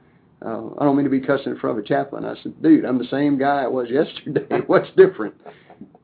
[0.44, 2.84] Uh, I don't mean to be cussing in front of a chaplain." I said, "Dude,
[2.84, 4.60] I'm the same guy I was yesterday.
[4.66, 5.34] What's different?"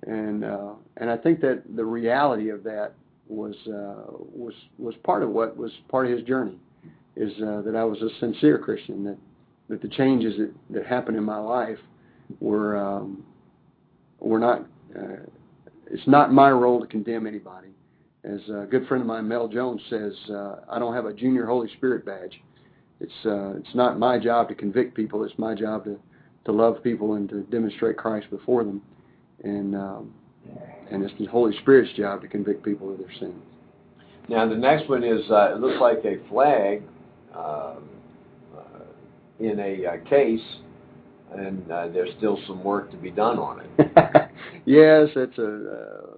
[0.06, 2.94] And uh, and I think that the reality of that
[3.28, 6.58] was uh, was was part of what was part of his journey,
[7.14, 9.04] is uh, that I was a sincere Christian.
[9.04, 9.18] That
[9.68, 11.78] that the changes that that happened in my life
[12.40, 13.24] were um,
[14.20, 14.61] we're not.
[14.96, 15.26] Uh,
[15.90, 17.68] it's not my role to condemn anybody.
[18.22, 21.46] As a good friend of mine, Mel Jones, says, uh, I don't have a junior
[21.46, 22.40] Holy Spirit badge.
[23.00, 25.24] It's uh, it's not my job to convict people.
[25.24, 25.98] It's my job to
[26.44, 28.83] to love people and to demonstrate Christ before them,
[29.42, 30.14] and um,
[30.90, 33.42] and it's the Holy Spirit's job to convict people of their sins.
[34.28, 36.83] Now the next one is uh, it looks like a flag
[37.35, 37.88] um,
[38.54, 38.85] uh,
[39.38, 40.40] in a uh, case
[41.37, 43.71] and uh, there's still some work to be done on it.
[44.64, 45.73] yes, it's a.
[45.73, 46.16] Uh,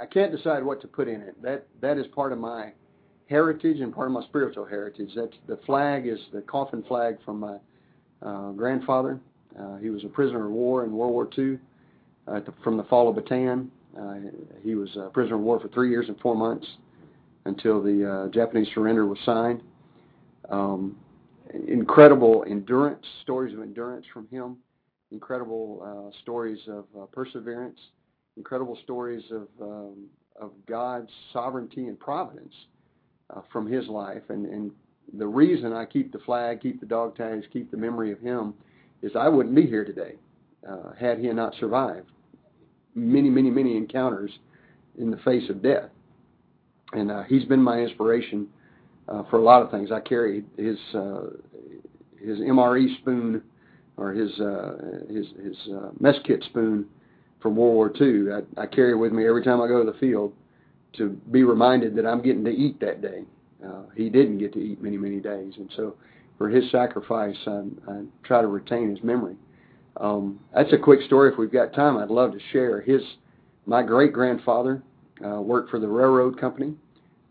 [0.00, 1.40] I can't decide what to put in it.
[1.42, 2.72] That that is part of my
[3.26, 5.10] heritage and part of my spiritual heritage.
[5.14, 7.56] That's the flag is the coffin flag from my
[8.22, 9.20] uh, grandfather.
[9.58, 11.58] Uh, he was a prisoner of war in World War II
[12.26, 13.68] uh, from the fall of Bataan.
[13.98, 14.14] Uh,
[14.62, 16.66] he was a prisoner of war for three years and four months
[17.44, 19.62] until the uh, Japanese surrender was signed.
[20.50, 20.96] Um,
[21.68, 24.56] incredible endurance, stories of endurance from him,
[25.12, 27.78] incredible uh, stories of uh, perseverance,
[28.36, 30.06] incredible stories of um,
[30.40, 32.54] of God's sovereignty and providence
[33.30, 34.22] uh, from his life.
[34.28, 34.70] And, and
[35.16, 38.54] the reason I keep the flag, keep the dog tags, keep the memory of him,
[39.02, 40.14] is I wouldn't be here today
[40.68, 42.10] uh, had he not survived
[42.94, 44.30] many, many, many encounters
[44.98, 45.90] in the face of death.
[46.92, 48.46] And uh, he's been my inspiration
[49.06, 49.90] for a lot of things.
[49.92, 51.24] I carry his uh,
[52.18, 53.42] his MRE spoon
[53.96, 54.76] or his uh,
[55.08, 56.86] his his uh, mess kit spoon
[57.40, 58.32] from World War II.
[58.32, 60.32] I, I carry it with me every time I go to the field
[60.94, 63.24] to be reminded that I'm getting to eat that day.
[63.64, 65.96] Uh, he didn't get to eat many many days, and so
[66.38, 69.36] for his sacrifice, I, I try to retain his memory.
[69.98, 71.30] Um, that's a quick story.
[71.30, 72.80] If we've got time, I'd love to share.
[72.80, 73.00] His
[73.66, 74.82] my great grandfather
[75.24, 76.74] uh, worked for the railroad company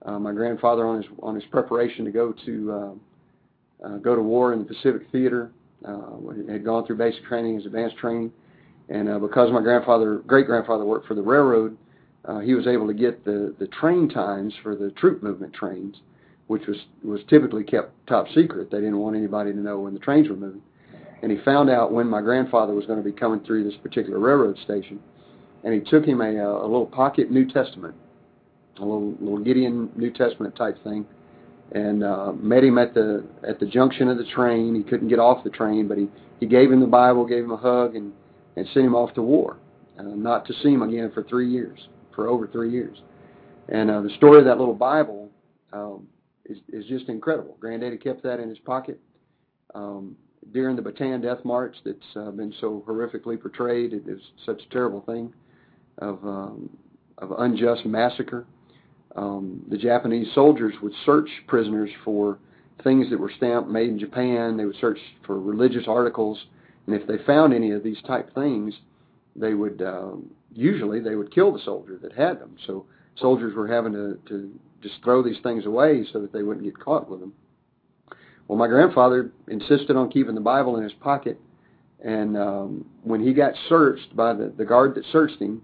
[0.06, 4.22] uh, my grandfather on his on his preparation to go to uh, uh, go to
[4.22, 5.52] war in the Pacific Theater
[5.86, 6.12] uh,
[6.50, 8.32] had gone through basic training, his advanced training,
[8.90, 11.78] and uh, because my grandfather great grandfather worked for the railroad,
[12.26, 15.98] uh, he was able to get the the train times for the troop movement trains,
[16.48, 18.70] which was was typically kept top secret.
[18.72, 20.62] They didn't want anybody to know when the trains were moving.
[21.22, 24.20] And he found out when my grandfather was going to be coming through this particular
[24.20, 25.00] railroad station,
[25.64, 27.96] and he took him a, a little pocket New Testament
[28.80, 31.06] a little little Gideon New Testament type thing,
[31.72, 34.76] and uh, met him at the at the junction of the train.
[34.76, 36.08] He couldn't get off the train, but he
[36.40, 38.14] he gave him the Bible, gave him a hug, and
[38.56, 39.58] and sent him off to war,
[40.00, 42.98] uh, not to see him again for three years, for over three years.
[43.70, 45.30] And uh, the story of that little Bible
[45.72, 46.08] um,
[46.46, 47.58] is is just incredible.
[47.60, 49.00] Granddaddy kept that in his pocket.
[49.76, 50.16] Um,
[50.52, 54.74] during the Bataan Death March, that's uh, been so horrifically portrayed, it is such a
[54.74, 55.34] terrible thing
[56.00, 56.70] of um,
[57.20, 58.46] of unjust massacre
[59.16, 62.40] um, the Japanese soldiers would search prisoners for
[62.84, 64.58] things that were stamped made in Japan.
[64.58, 66.46] They would search for religious articles,
[66.88, 68.74] and if they found any of these type things,
[69.36, 72.56] they would um, usually they would kill the soldier that had them.
[72.66, 72.86] So
[73.18, 76.78] soldiers were having to, to just throw these things away so that they wouldn't get
[76.80, 77.34] caught with them.
[78.48, 81.40] Well, my grandfather insisted on keeping the Bible in his pocket,
[82.04, 85.62] and um, when he got searched by the, the guard that searched him,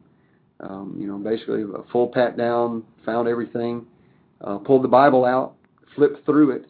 [0.59, 3.85] um, you know, basically a full pat down, found everything,
[4.41, 5.55] uh, pulled the Bible out,
[5.95, 6.65] flipped through it,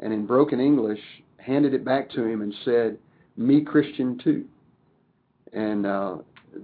[0.00, 1.00] and in broken English
[1.38, 2.98] handed it back to him and said,
[3.36, 4.44] "Me Christian too."
[5.52, 6.18] And uh,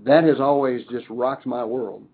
[0.04, 2.04] that has always just rocked my world.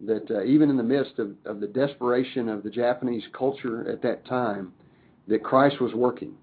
[0.00, 4.02] That uh, even in the midst of, of the desperation of the Japanese culture at
[4.02, 4.72] that time,
[5.28, 6.34] that Christ was working,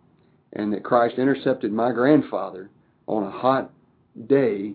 [0.53, 2.69] and that Christ intercepted my grandfather
[3.07, 3.71] on a hot
[4.27, 4.73] day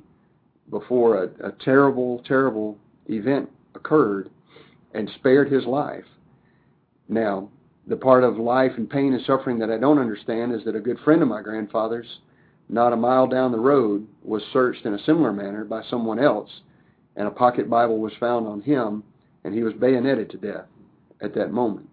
[0.70, 2.78] before a, a terrible, terrible
[3.08, 4.30] event occurred
[4.92, 6.04] and spared his life.
[7.08, 7.48] Now,
[7.86, 10.80] the part of life and pain and suffering that I don't understand is that a
[10.80, 12.20] good friend of my grandfather's,
[12.68, 16.50] not a mile down the road, was searched in a similar manner by someone else,
[17.16, 19.04] and a pocket Bible was found on him,
[19.44, 20.66] and he was bayoneted to death
[21.20, 21.88] at that moment.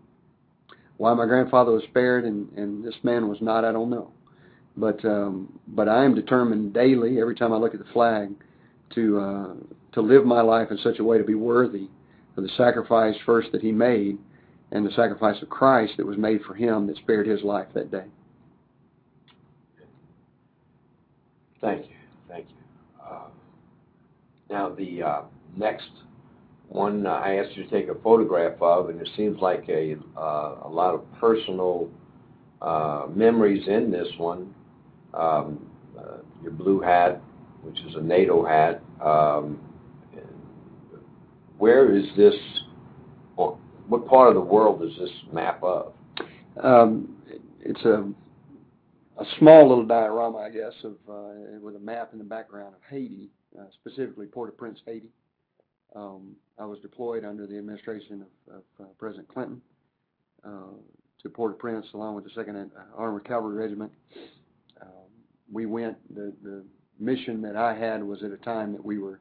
[0.98, 4.12] Why my grandfather was spared and, and this man was not, I don't know.
[4.78, 8.30] But um, but I am determined daily, every time I look at the flag,
[8.96, 9.54] to uh,
[9.94, 11.88] to live my life in such a way to be worthy
[12.38, 14.18] of the sacrifice first that he made
[14.72, 17.92] and the sacrifice of Christ that was made for him that spared his life that
[17.92, 18.06] day.
[21.60, 21.96] Thank you.
[22.28, 23.06] Thank you.
[23.06, 23.28] Uh,
[24.50, 25.22] now, the uh,
[25.56, 25.90] next
[26.70, 29.98] one uh, I asked you to take a photograph of, and it seems like a,
[30.18, 31.90] uh, a lot of personal
[32.62, 34.56] uh, memories in this one.
[35.14, 37.22] Um, uh, your blue hat,
[37.62, 38.82] which is a NATO hat.
[39.06, 39.60] Um,
[41.62, 42.34] where is this?
[43.38, 43.56] or
[43.88, 45.94] What part of the world is this map of?
[46.62, 47.16] Um,
[47.60, 48.12] it's a
[49.20, 52.82] a small little diorama, I guess, of uh, with a map in the background of
[52.90, 55.10] Haiti, uh, specifically Port-au-Prince, Haiti.
[55.96, 59.62] Um, I was deployed under the administration of, of uh, President Clinton
[60.44, 60.74] uh,
[61.22, 63.92] to Port-au-Prince along with the Second uh, Armored Cavalry Regiment.
[64.82, 65.12] Um,
[65.52, 65.98] we went.
[66.16, 66.64] The, the
[67.00, 69.21] mission that I had was at a time that we were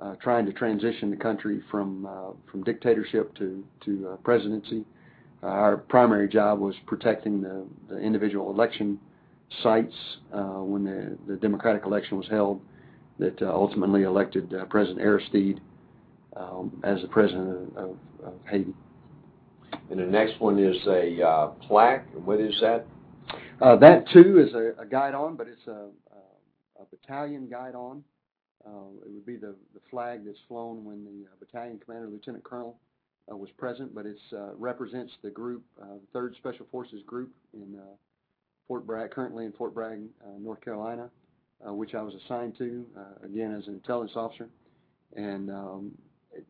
[0.00, 4.84] uh, trying to transition the country from uh, from dictatorship to to uh, presidency.
[5.42, 8.98] Uh, our primary job was protecting the, the individual election
[9.62, 9.94] sites
[10.32, 12.60] uh, when the, the Democratic election was held
[13.18, 15.60] that uh, ultimately elected uh, President Aristide
[16.36, 18.74] um, as the president of, of, Haiti.
[19.90, 22.06] And the next one is a uh, plaque.
[22.14, 22.86] What is that?
[23.60, 28.04] Uh, that too is a, a guidon, but it's a, a, a battalion guidon.
[28.66, 32.44] Uh, it would be the, the flag that's flown when the uh, battalion commander, lieutenant
[32.44, 32.76] colonel,
[33.30, 37.78] uh, was present, but it uh, represents the group, uh, Third Special Forces Group in
[37.78, 37.94] uh,
[38.66, 40.00] Fort Bragg, currently in Fort Bragg,
[40.40, 41.08] North Carolina,
[41.60, 42.84] which I was assigned to
[43.24, 44.48] again as an intelligence officer.
[45.16, 45.92] And um,
[46.32, 46.46] it,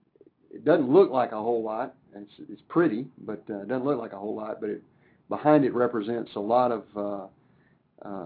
[0.51, 1.95] it doesn't look like a whole lot.
[2.15, 4.61] It's, it's pretty, but it doesn't look like a whole lot.
[4.61, 4.83] But it,
[5.29, 7.31] behind it represents a lot of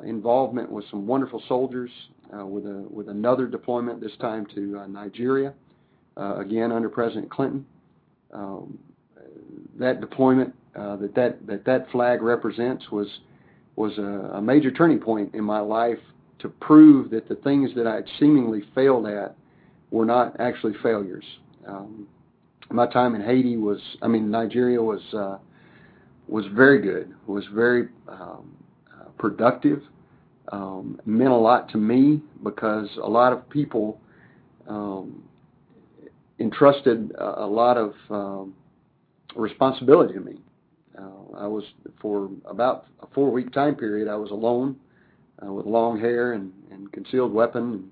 [0.04, 1.90] involvement with some wonderful soldiers,
[2.46, 5.52] with a with another deployment this time to uh, Nigeria,
[6.16, 7.64] uh, again under President Clinton.
[8.32, 8.78] Um,
[9.78, 13.08] that deployment uh, that that that that flag represents was
[13.76, 15.98] was a, a major turning point in my life
[16.38, 19.36] to prove that the things that I had seemingly failed at
[19.90, 21.24] were not actually failures.
[21.66, 22.08] Um,
[22.70, 25.38] my time in Haiti was, I mean, Nigeria was uh,
[26.28, 28.56] was very good, was very um,
[28.90, 29.82] uh, productive,
[30.52, 33.98] um, meant a lot to me because a lot of people
[34.68, 35.24] um,
[36.38, 38.54] entrusted a, a lot of um,
[39.34, 40.34] responsibility to me.
[40.96, 41.64] Uh, I was
[42.00, 44.08] for about a four-week time period.
[44.08, 44.76] I was alone
[45.42, 47.90] uh, with long hair and, and concealed weapon,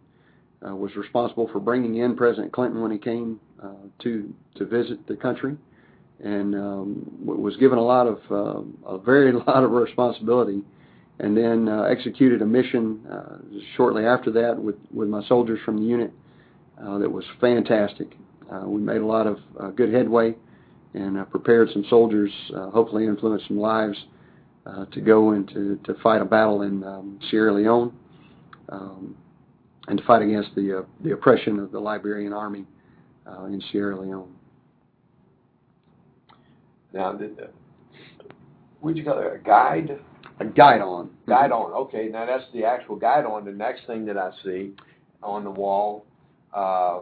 [0.61, 3.69] and uh, was responsible for bringing in President Clinton when he came uh,
[4.03, 5.57] to to visit the country,
[6.23, 10.63] and um, was given a lot of uh, a very lot of responsibility,
[11.21, 13.37] and then uh, executed a mission uh,
[13.77, 16.13] shortly after that with with my soldiers from the unit
[16.83, 18.09] uh, that was fantastic.
[18.51, 20.35] Uh, we made a lot of uh, good headway
[20.95, 23.97] and uh, prepared some soldiers, uh, hopefully influenced some lives
[24.67, 27.93] uh, to go and to to fight a battle in um, Sierra Leone
[28.71, 29.17] um,
[29.89, 32.65] and to fight against the uh, the oppression of the Liberian army
[33.27, 34.35] uh, in Sierra Leone.
[36.93, 37.51] Now, did the,
[38.81, 39.33] what'd you call it?
[39.33, 40.01] A guide?
[40.41, 41.11] A guidon.
[41.27, 41.73] Guide on.
[41.73, 43.45] Okay, now that's the actual guidon.
[43.45, 44.73] The next thing that I see
[45.23, 46.05] on the wall.
[46.55, 47.01] Uh,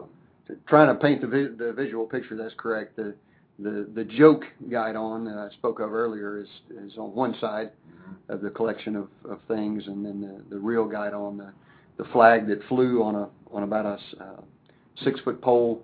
[0.67, 2.95] Trying to paint the, vi- the visual picture, that's correct.
[2.95, 3.13] The
[3.59, 8.33] the the joke guidon that I spoke of earlier is is on one side mm-hmm.
[8.33, 11.53] of the collection of, of things, and then the, the real guidon the
[11.97, 14.41] the flag that flew on a on about a uh,
[15.03, 15.83] six foot pole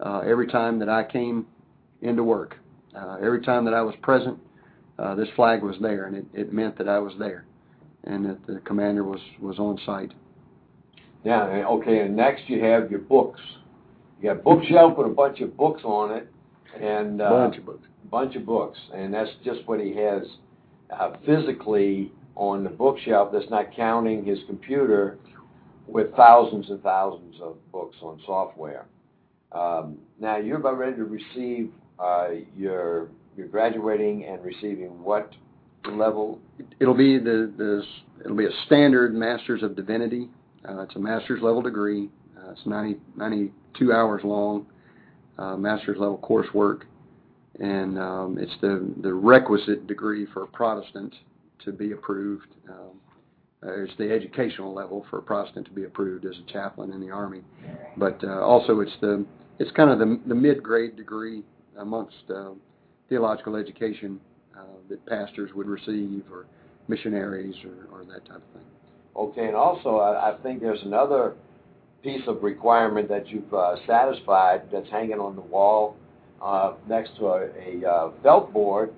[0.00, 1.46] uh, every time that I came
[2.02, 2.56] into work.
[2.96, 4.38] Uh, every time that I was present,
[4.98, 7.44] uh, this flag was there, and it, it meant that I was there,
[8.04, 10.12] and that the commander was was on site.
[11.24, 11.44] Yeah.
[11.68, 12.00] Okay.
[12.00, 13.40] And next you have your books.
[14.20, 16.28] You got a bookshelf with a bunch of books on it
[16.80, 17.86] and uh, bunch of books.
[18.10, 20.22] Bunch of books, and that's just what he has
[20.90, 23.30] uh, physically on the bookshelf.
[23.32, 25.18] That's not counting his computer
[25.86, 28.86] with thousands and thousands of books on software.
[29.52, 33.08] Um, now you're about ready to receive uh, your
[33.38, 35.32] you're graduating and receiving what
[35.92, 36.38] level?
[36.80, 37.82] It'll be the, the
[38.24, 40.28] it'll be a standard Master's of Divinity.
[40.68, 42.10] Uh, it's a master's level degree.
[42.36, 44.66] Uh, it's 90, 92 hours long.
[45.38, 46.82] uh, master's level coursework,
[47.60, 51.14] and um, it's the the requisite degree for a Protestant
[51.64, 52.48] to be approved.
[52.68, 53.00] Um,
[53.62, 57.00] uh, it's the educational level for a Protestant to be approved as a chaplain in
[57.00, 57.42] the army,
[57.96, 59.24] but uh, also it's the
[59.58, 61.42] it's kind of the the mid grade degree
[61.78, 62.50] amongst uh,
[63.08, 64.20] theological education
[64.56, 66.46] uh, that pastors would receive or
[66.88, 68.62] missionaries or, or that type of thing.
[69.16, 71.34] Okay, and also I, I think there's another
[72.02, 75.96] piece of requirement that you've uh, satisfied that's hanging on the wall
[76.42, 78.92] uh, next to a, a uh, felt board,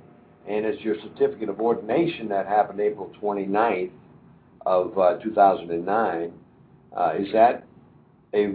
[0.47, 3.91] and it's your certificate of ordination that happened April 29th
[4.67, 6.33] of uh, 2009.
[6.97, 7.65] Uh, is that
[8.35, 8.55] a,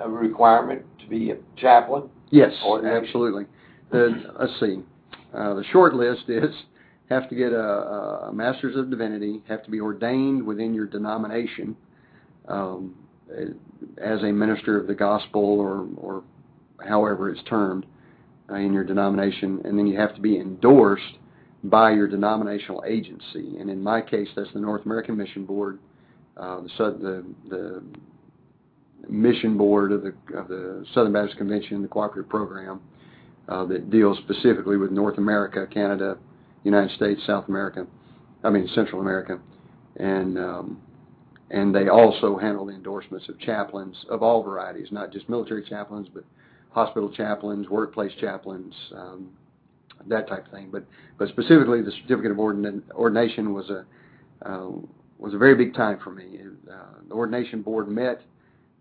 [0.00, 2.08] a, requirement to be a chaplain?
[2.30, 3.04] Yes, ordination?
[3.04, 3.44] absolutely.
[3.92, 4.78] The, let's see.
[5.34, 6.50] Uh, the short list is
[7.10, 11.76] have to get a, a, master's of divinity, have to be ordained within your denomination
[12.48, 12.94] um,
[13.98, 16.24] as a minister of the gospel or, or
[16.86, 17.84] however it's termed
[18.50, 21.18] uh, in your denomination, and then you have to be endorsed
[21.64, 23.58] by your denominational agency.
[23.60, 25.78] And in my case, that's the North American Mission Board,
[26.38, 27.82] uh, the, the, the
[29.08, 32.80] mission board of the, of the Southern Baptist Convention, the cooperative program
[33.48, 36.18] uh, that deals specifically with North America, Canada,
[36.64, 37.86] United States, South America,
[38.44, 39.40] I mean Central America,
[39.96, 40.82] and um,
[41.50, 46.08] and they also handle the endorsements of chaplains of all varieties, not just military chaplains,
[46.12, 46.24] but
[46.70, 49.28] hospital chaplains, workplace chaplains, um,
[50.06, 50.70] that type of thing.
[50.70, 50.84] But
[51.18, 53.84] but specifically, the certificate of ordination was a
[54.48, 54.70] uh,
[55.18, 56.40] was a very big time for me.
[56.70, 56.74] Uh,
[57.08, 58.22] the ordination board met.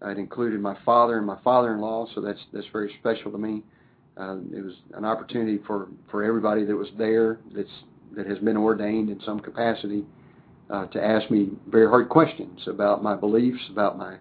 [0.03, 3.63] It included my father and my father-in-law, so that's that's very special to me.
[4.17, 7.69] Uh, it was an opportunity for, for everybody that was there that's
[8.15, 10.03] that has been ordained in some capacity
[10.69, 14.17] uh, to ask me very hard questions about my beliefs, about my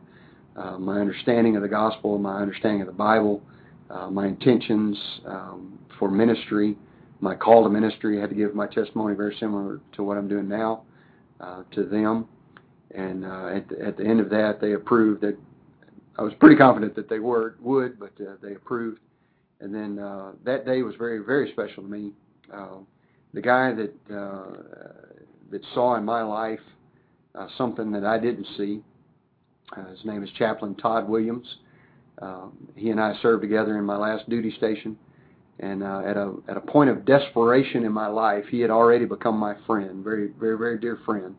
[0.57, 3.41] uh, my understanding of the gospel, my understanding of the Bible,
[3.89, 6.77] uh, my intentions um, for ministry,
[7.21, 8.19] my call to ministry.
[8.19, 10.83] I had to give my testimony very similar to what I'm doing now
[11.41, 12.27] uh, to them,
[12.95, 15.37] and uh, at the, at the end of that, they approved that.
[16.19, 18.99] I was pretty confident that they were would, but uh, they approved
[19.61, 22.13] and then uh, that day was very, very special to me.
[22.53, 22.79] Uh,
[23.35, 24.57] the guy that uh,
[25.51, 26.61] that saw in my life
[27.35, 28.81] uh, something that I didn't see.
[29.77, 31.47] Uh, his name is Chaplain Todd Williams.
[32.21, 34.97] Uh, he and I served together in my last duty station,
[35.61, 39.05] and uh, at a at a point of desperation in my life, he had already
[39.05, 41.35] become my friend, very, very, very dear friend.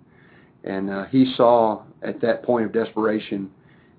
[0.64, 3.52] And uh, he saw at that point of desperation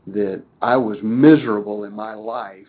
[0.07, 2.67] that I was miserable in my life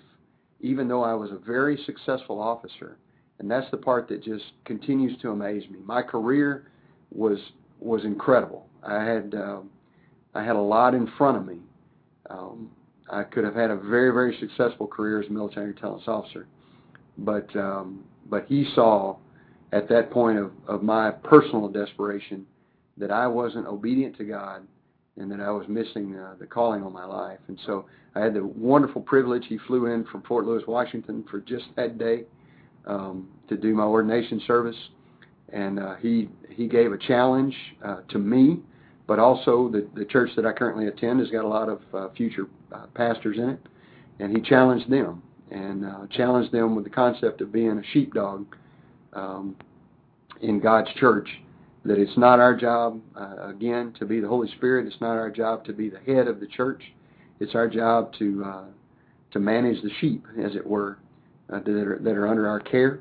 [0.64, 2.98] even though I was a very successful officer.
[3.38, 5.80] And that's the part that just continues to amaze me.
[5.86, 6.72] My career
[7.12, 7.38] was
[7.80, 8.66] was incredible.
[8.82, 9.60] I had uh,
[10.34, 11.60] I had a lot in front of me.
[12.30, 12.72] Um,
[13.12, 16.48] I could have had a very very successful career as a military intelligence officer,
[17.18, 19.18] but um, but he saw
[19.74, 22.46] at that point of, of my personal desperation
[22.96, 24.62] that I wasn't obedient to God
[25.18, 27.40] and that I was missing uh, the calling on my life.
[27.48, 27.86] And so
[28.16, 29.46] I had the wonderful privilege.
[29.48, 32.24] He flew in from Fort Lewis, Washington, for just that day
[32.86, 34.76] um, to do my ordination service,
[35.50, 38.60] and uh, he he gave a challenge uh, to me,
[39.08, 42.10] but also the the church that I currently attend has got a lot of uh,
[42.16, 43.60] future uh, pastors in it,
[44.20, 48.46] and he challenged them and uh, challenged them with the concept of being a sheepdog
[49.14, 49.56] um,
[50.42, 51.30] in God's church
[51.86, 54.88] that it's not our job, uh, again, to be the Holy Spirit.
[54.88, 56.82] It's not our job to be the head of the church.
[57.40, 58.66] It's our job to uh,
[59.32, 61.00] to manage the sheep, as it were,
[61.52, 63.00] uh, that, are, that are under our care,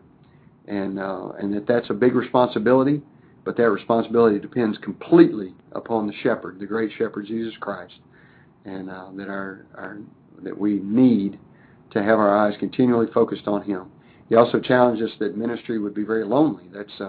[0.66, 3.03] and uh, and that that's a big responsibility.
[3.45, 7.95] But that responsibility depends completely upon the shepherd, the great shepherd Jesus Christ,
[8.64, 9.99] and uh, that our, our
[10.43, 11.39] that we need
[11.91, 13.91] to have our eyes continually focused on Him.
[14.28, 16.64] He also challenged us that ministry would be very lonely.
[16.72, 17.01] That's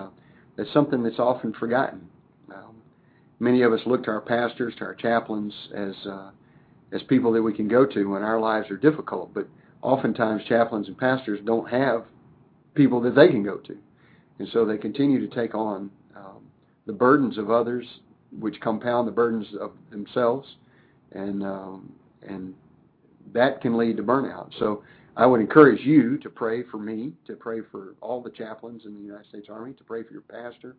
[0.56, 2.08] that's something that's often forgotten.
[2.54, 2.76] Um,
[3.40, 6.32] many of us look to our pastors, to our chaplains, as uh,
[6.92, 9.34] as people that we can go to when our lives are difficult.
[9.34, 9.48] But
[9.82, 12.06] oftentimes, chaplains and pastors don't have
[12.76, 13.78] people that they can go to,
[14.40, 16.44] and so they continue to take on um,
[16.86, 17.86] the burdens of others,
[18.40, 20.56] which compound the burdens of themselves,
[21.12, 21.92] and um,
[22.28, 22.54] and
[23.34, 24.52] that can lead to burnout.
[24.60, 24.84] So
[25.16, 28.96] I would encourage you to pray for me, to pray for all the chaplains in
[28.96, 30.76] the United States Army, to pray for your pastor,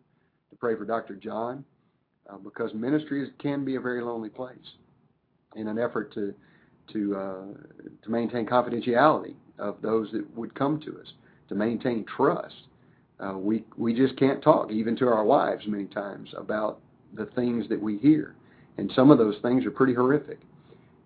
[0.49, 1.15] to pray for Dr.
[1.15, 1.63] John,
[2.29, 4.57] uh, because ministry can be a very lonely place.
[5.55, 6.33] In an effort to
[6.91, 7.43] to uh,
[8.03, 11.13] to maintain confidentiality of those that would come to us,
[11.47, 12.55] to maintain trust,
[13.21, 16.81] uh, we we just can't talk, even to our wives, many times about
[17.13, 18.35] the things that we hear,
[18.77, 20.39] and some of those things are pretty horrific,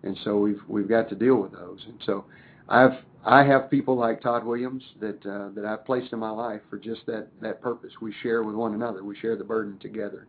[0.02, 2.24] and so we've we've got to deal with those, and so
[2.68, 6.60] I've I have people like Todd Williams that uh, that I've placed in my life
[6.70, 7.92] for just that that purpose.
[8.00, 9.04] We share with one another.
[9.04, 10.26] We share the burden together.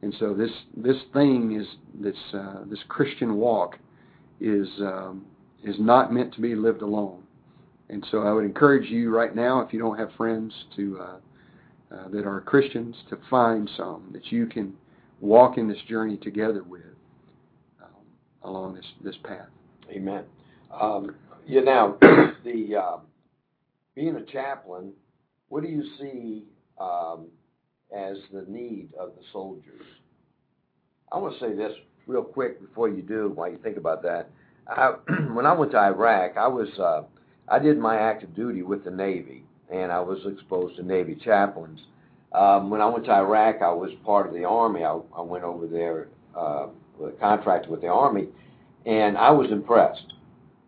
[0.00, 3.78] And so this this thing is this uh, this Christian walk
[4.40, 5.26] is um,
[5.62, 7.22] is not meant to be lived alone.
[7.88, 11.16] And so I would encourage you right now, if you don't have friends to uh,
[11.94, 14.72] uh, that are Christians, to find some that you can
[15.20, 16.82] walk in this journey together with
[17.82, 17.90] um,
[18.42, 19.48] along this this path.
[19.90, 20.24] Amen.
[20.80, 21.14] Um,
[21.46, 21.96] you know,
[22.44, 22.96] the uh,
[23.94, 24.92] being a chaplain,
[25.48, 26.44] what do you see
[26.80, 27.26] um,
[27.96, 29.82] as the need of the soldiers?
[31.10, 31.72] I want to say this
[32.06, 34.30] real quick before you do, while you think about that.
[34.66, 34.94] I,
[35.32, 37.02] when I went to Iraq, I was uh,
[37.48, 41.80] I did my active duty with the Navy, and I was exposed to Navy chaplains.
[42.32, 44.84] Um, when I went to Iraq, I was part of the Army.
[44.84, 46.68] I, I went over there uh,
[46.98, 48.28] with a contract with the Army,
[48.86, 50.11] and I was impressed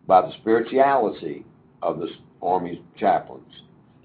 [0.07, 1.45] by the spirituality
[1.83, 2.09] of the
[2.43, 3.53] Army chaplains.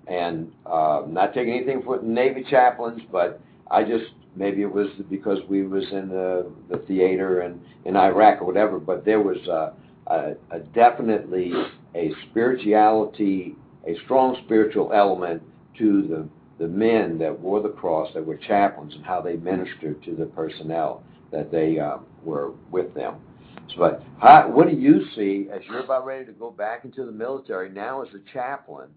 [0.08, 5.39] And uh, not taking anything from Navy chaplains, but I just maybe it was because
[5.47, 8.80] we was in the, the theater and in Iraq or whatever.
[8.80, 9.74] But there was a,
[10.08, 11.52] a, a definitely
[11.95, 15.43] a spirituality, a strong spiritual element
[15.78, 16.28] to the
[16.60, 20.26] the men that wore the cross, that were chaplains, and how they ministered to the
[20.26, 23.16] personnel that they uh, were with them.
[23.78, 27.11] But how, what do you see as you're about ready to go back into the
[27.11, 28.89] military now as a chaplain?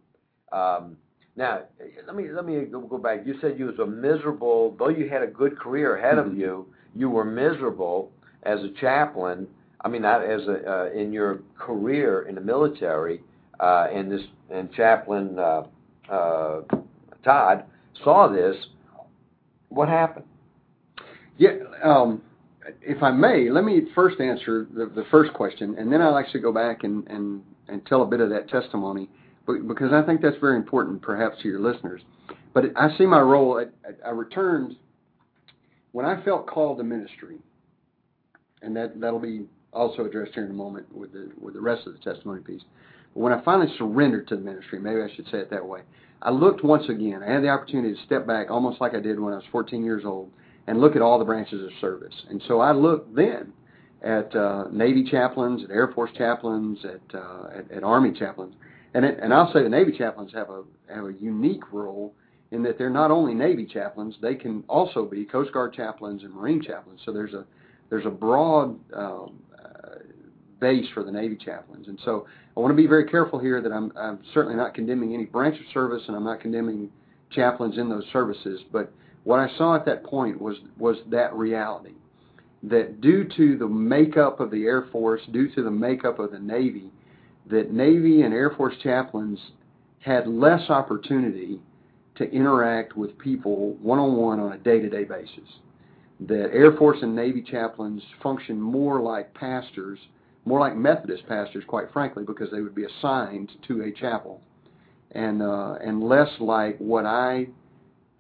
[0.52, 0.96] Um,
[1.36, 1.62] now,
[2.06, 3.20] let me let me go back.
[3.24, 6.40] You said you was a miserable, though you had a good career ahead of mm-hmm.
[6.40, 6.66] you.
[6.94, 8.10] You were miserable
[8.42, 9.46] as a chaplain.
[9.82, 13.22] I mean, not as a uh, in your career in the military.
[13.60, 15.62] Uh, and this and chaplain uh,
[16.10, 16.62] uh,
[17.24, 17.64] Todd
[18.02, 18.56] saw this.
[19.68, 20.26] What happened?
[21.38, 21.52] Yeah.
[21.82, 22.22] Um,
[22.80, 26.40] if I may, let me first answer the, the first question, and then I'll actually
[26.40, 29.08] go back and, and, and tell a bit of that testimony,
[29.46, 32.02] because I think that's very important, perhaps, to your listeners.
[32.54, 33.58] But I see my role.
[33.58, 34.76] I, I returned
[35.92, 37.38] when I felt called to ministry,
[38.60, 41.86] and that that'll be also addressed here in a moment with the with the rest
[41.86, 42.62] of the testimony piece.
[43.14, 45.80] But when I finally surrendered to the ministry, maybe I should say it that way,
[46.20, 47.22] I looked once again.
[47.22, 49.84] I had the opportunity to step back, almost like I did when I was 14
[49.84, 50.30] years old,
[50.66, 52.14] and look at all the branches of service.
[52.30, 53.52] And so I looked then
[54.02, 58.54] at uh, Navy chaplains, at Air Force chaplains, at, uh, at, at Army chaplains,
[58.94, 62.14] and it, and I'll say the Navy chaplains have a have a unique role
[62.50, 66.34] in that they're not only Navy chaplains, they can also be Coast Guard chaplains and
[66.34, 67.00] Marine chaplains.
[67.04, 67.44] So there's a
[67.90, 69.98] there's a broad um, uh,
[70.60, 73.72] base for the Navy chaplains, and so I want to be very careful here that
[73.72, 76.90] I'm I'm certainly not condemning any branch of service, and I'm not condemning
[77.30, 78.92] chaplains in those services, but
[79.24, 81.94] what I saw at that point was was that reality
[82.62, 86.38] that due to the makeup of the Air Force, due to the makeup of the
[86.38, 86.90] Navy,
[87.50, 89.38] that Navy and Air Force chaplains
[90.00, 91.60] had less opportunity
[92.16, 95.58] to interact with people one on one on a day to day basis.
[96.20, 99.98] That Air Force and Navy chaplains function more like pastors,
[100.44, 104.40] more like Methodist pastors, quite frankly, because they would be assigned to a chapel,
[105.12, 107.48] and uh, and less like what I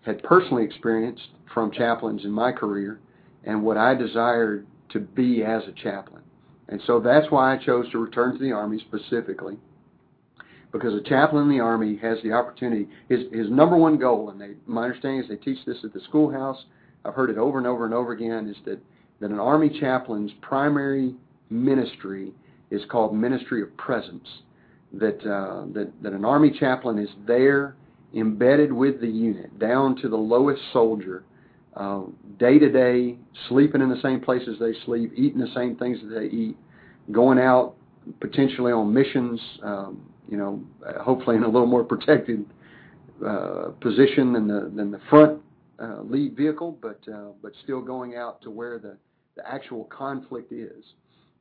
[0.02, 3.00] had personally experienced from chaplains in my career
[3.44, 6.22] and what I desired to be as a chaplain.
[6.68, 9.58] And so that's why I chose to return to the Army specifically.
[10.72, 14.40] Because a chaplain in the Army has the opportunity, his, his number one goal, and
[14.40, 16.64] they, my understanding is they teach this at the schoolhouse,
[17.04, 18.78] I've heard it over and over and over again, is that,
[19.20, 21.14] that an Army chaplain's primary
[21.50, 22.32] ministry
[22.70, 24.26] is called ministry of presence.
[24.94, 27.76] That, uh, that, that an Army chaplain is there
[28.14, 31.24] embedded with the unit, down to the lowest soldier,
[31.76, 32.02] uh,
[32.38, 33.16] day to day,
[33.48, 36.56] sleeping in the same places they sleep, eating the same things that they eat,
[37.10, 37.74] going out
[38.20, 40.62] potentially on missions, um, you know,
[41.00, 42.44] hopefully in a little more protected
[43.26, 45.40] uh, position than the than the front
[45.80, 48.96] uh, lead vehicle, but uh, but still going out to where the,
[49.36, 50.84] the actual conflict is,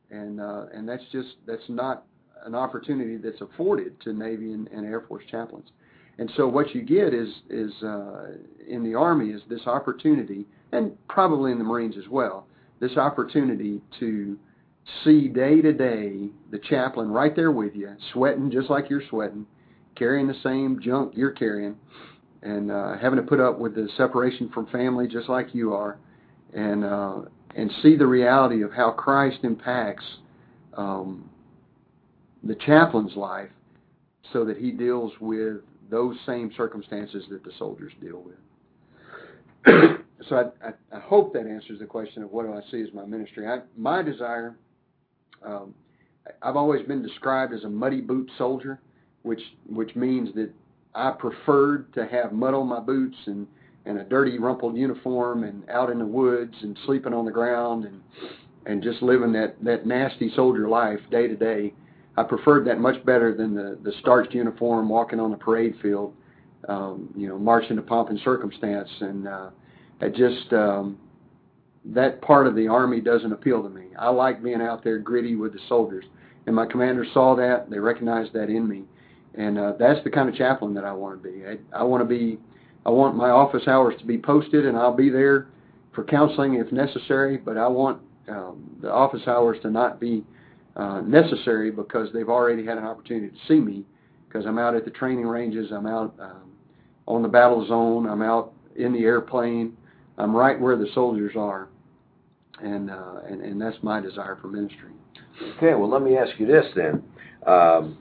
[0.09, 2.05] and uh, and that's just that's not
[2.45, 5.69] an opportunity that's afforded to Navy and, and Air Force chaplains.
[6.21, 8.27] And so what you get is is uh,
[8.67, 12.45] in the Army is this opportunity, and probably in the Marines as well,
[12.79, 14.37] this opportunity to
[15.03, 19.47] see day to day the chaplain right there with you, sweating just like you're sweating,
[19.95, 21.75] carrying the same junk you're carrying,
[22.43, 25.97] and uh, having to put up with the separation from family just like you are,
[26.53, 27.21] and uh,
[27.55, 30.05] and see the reality of how Christ impacts
[30.77, 31.27] um,
[32.43, 33.49] the chaplain's life,
[34.31, 35.61] so that he deals with
[35.91, 38.37] those same circumstances that the soldiers deal with.
[40.27, 42.91] so I, I, I, hope that answers the question of what do I see as
[42.93, 43.45] my ministry.
[43.45, 44.55] I, my desire,
[45.45, 45.75] um,
[46.41, 48.79] I've always been described as a muddy boot soldier,
[49.21, 50.51] which which means that
[50.95, 53.45] I preferred to have mud on my boots and
[53.85, 57.85] and a dirty rumpled uniform and out in the woods and sleeping on the ground
[57.85, 58.01] and
[58.65, 61.73] and just living that that nasty soldier life day to day.
[62.17, 66.13] I preferred that much better than the the starched uniform, walking on the parade field,
[66.67, 68.89] um, you know, marching to pomp and circumstance.
[68.99, 69.49] And uh,
[70.01, 70.97] it just um,
[71.85, 73.85] that part of the army doesn't appeal to me.
[73.97, 76.05] I like being out there gritty with the soldiers,
[76.45, 77.69] and my commanders saw that.
[77.69, 78.83] They recognized that in me,
[79.35, 81.45] and uh, that's the kind of chaplain that I want to be.
[81.45, 82.39] I, I want to be.
[82.85, 85.47] I want my office hours to be posted, and I'll be there
[85.93, 87.37] for counseling if necessary.
[87.37, 90.25] But I want um, the office hours to not be
[90.75, 93.85] uh, necessary because they've already had an opportunity to see me
[94.27, 96.51] because I'm out at the training ranges, I'm out um,
[97.07, 99.75] on the battle zone, I'm out in the airplane,
[100.17, 101.67] I'm right where the soldiers are,
[102.61, 104.91] and uh, and, and that's my desire for ministry.
[105.57, 107.03] Okay, well let me ask you this then.
[107.45, 107.97] Um,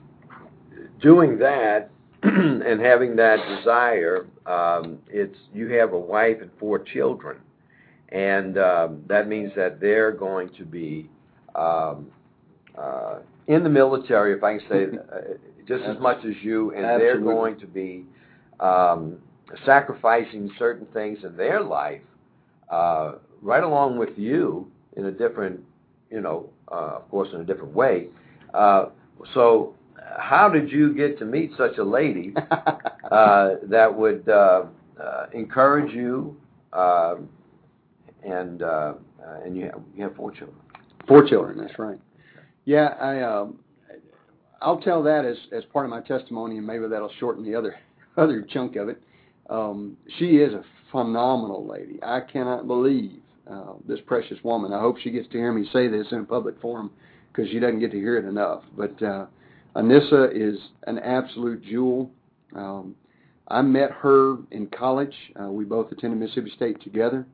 [1.01, 1.89] doing that
[2.23, 7.37] and having that desire, um, it's you have a wife and four children
[8.11, 11.09] and um, that means that they're going to be
[11.55, 12.07] um,
[12.77, 15.19] uh, in the military, if I can say, uh,
[15.67, 17.05] just as much as you, and Absolutely.
[17.05, 18.05] they're going to be
[18.59, 19.17] um,
[19.65, 22.01] sacrificing certain things in their life
[22.69, 25.59] uh, right along with you in a different,
[26.09, 28.07] you know, uh, of course, in a different way.
[28.53, 28.87] Uh,
[29.33, 29.75] so,
[30.17, 32.33] how did you get to meet such a lady
[33.11, 34.63] uh, that would uh,
[35.01, 36.35] uh, encourage you?
[36.73, 37.15] Uh,
[38.23, 38.61] and
[39.43, 40.57] and you have, you have four children.
[41.07, 41.97] Four children, that's right.
[42.65, 43.59] Yeah, I um,
[44.61, 47.75] I'll tell that as as part of my testimony, and maybe that'll shorten the other
[48.17, 49.01] other chunk of it.
[49.49, 51.99] Um, she is a phenomenal lady.
[52.03, 54.71] I cannot believe uh, this precious woman.
[54.71, 56.91] I hope she gets to hear me say this in a public forum
[57.31, 58.63] because she doesn't get to hear it enough.
[58.77, 59.25] But uh,
[59.75, 62.11] Anissa is an absolute jewel.
[62.55, 62.95] Um,
[63.47, 65.13] I met her in college.
[65.41, 67.25] Uh, we both attended Mississippi State together.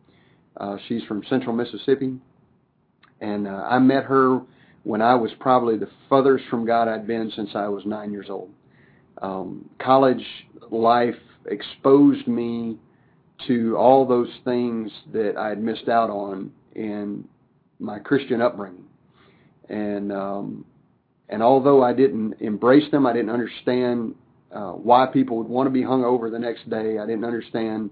[0.55, 2.15] Uh, she's from Central Mississippi,
[3.21, 4.41] and uh, I met her
[4.87, 8.27] when I was probably the furthest from God I'd been since I was nine years
[8.29, 8.49] old.
[9.21, 10.23] Um, college
[10.71, 12.77] life exposed me
[13.47, 17.27] to all those things that I had missed out on in
[17.79, 18.85] my Christian upbringing,
[19.67, 20.65] and um,
[21.27, 24.15] and although I didn't embrace them, I didn't understand
[24.53, 26.97] uh, why people would want to be hung over the next day.
[26.97, 27.89] I didn't understand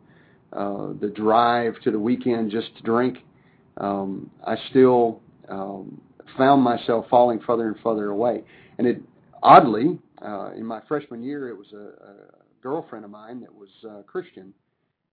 [0.54, 3.18] uh, the drive to the weekend just to drink,
[3.78, 5.20] um, I still
[5.50, 6.00] um,
[6.38, 8.44] found myself falling further and further away.
[8.78, 9.02] And it
[9.44, 12.14] oddly, uh, in my freshman year, it was a, a
[12.62, 14.54] girlfriend of mine that was uh, Christian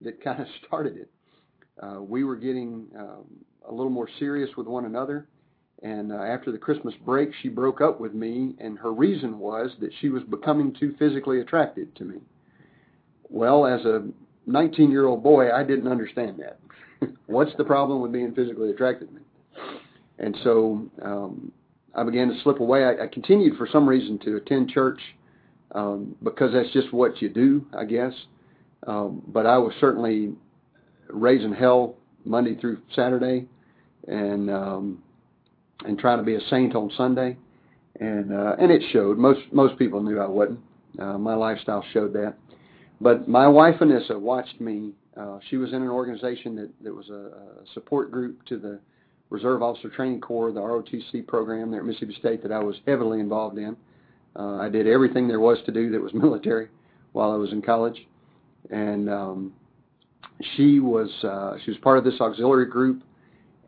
[0.00, 1.10] that kind of started it.
[1.82, 3.24] Uh, we were getting um,
[3.68, 5.26] a little more serious with one another.
[5.82, 9.72] And uh, after the Christmas break, she broke up with me, and her reason was
[9.80, 12.18] that she was becoming too physically attracted to me.
[13.28, 14.06] Well, as a
[14.46, 16.60] 19 year old boy, I didn't understand that.
[17.26, 19.22] What's the problem with being physically attracted to me?
[20.18, 21.52] And so um,
[21.94, 22.84] I began to slip away.
[22.84, 25.00] I, I continued for some reason to attend church
[25.74, 28.12] um, because that's just what you do, I guess.
[28.86, 30.32] Um, but I was certainly
[31.08, 33.46] raising hell Monday through Saturday,
[34.08, 35.02] and um,
[35.84, 37.36] and trying to be a saint on Sunday,
[38.00, 39.18] and uh, and it showed.
[39.18, 40.60] Most most people knew I wasn't.
[40.98, 42.34] Uh, my lifestyle showed that.
[43.00, 44.92] But my wife Anissa watched me.
[45.16, 48.80] Uh, she was in an organization that, that was a, a support group to the
[49.32, 53.18] Reserve Officer Training Corps, the ROTC program there at Mississippi State that I was heavily
[53.18, 53.74] involved in.
[54.36, 56.68] Uh, I did everything there was to do that was military
[57.12, 58.06] while I was in college,
[58.70, 59.52] and um,
[60.54, 63.02] she was uh, she was part of this auxiliary group,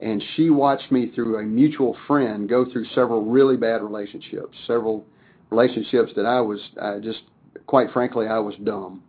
[0.03, 5.07] and she watched me through a mutual friend go through several really bad relationships, several
[5.51, 7.23] relationships that I was I just
[7.67, 9.03] quite frankly I was dumb.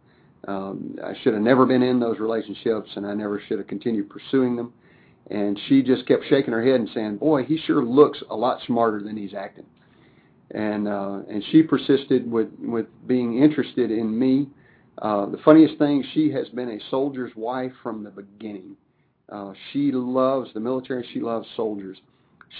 [0.47, 4.09] Um, I should have never been in those relationships, and I never should have continued
[4.09, 4.73] pursuing them.
[5.29, 8.59] And she just kept shaking her head and saying, "Boy, he sure looks a lot
[8.65, 9.65] smarter than he's acting."
[10.51, 14.47] And uh, and she persisted with with being interested in me.
[14.99, 18.77] Uh, the funniest thing, she has been a soldier's wife from the beginning.
[19.27, 21.05] Uh, she loves the military.
[21.11, 21.97] She loves soldiers.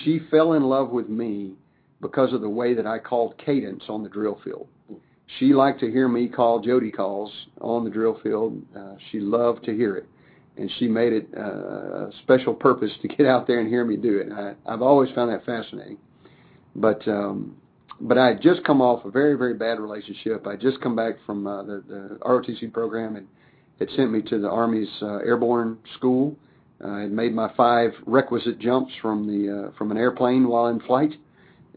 [0.03, 1.53] She fell in love with me
[2.01, 4.67] because of the way that I called cadence on the drill field
[5.39, 8.61] she liked to hear me call Jody calls on the drill field.
[8.75, 10.07] Uh, she loved to hear it,
[10.57, 13.97] and she made it uh, a special purpose to get out there and hear me
[13.97, 14.31] do it.
[14.31, 15.97] I, I've always found that fascinating.
[16.75, 17.57] But um,
[18.01, 20.45] but I had just come off a very very bad relationship.
[20.47, 23.27] I just come back from uh, the, the ROTC program and
[23.79, 26.35] it sent me to the Army's uh, airborne school.
[26.83, 30.79] I had made my five requisite jumps from the uh, from an airplane while in
[30.81, 31.13] flight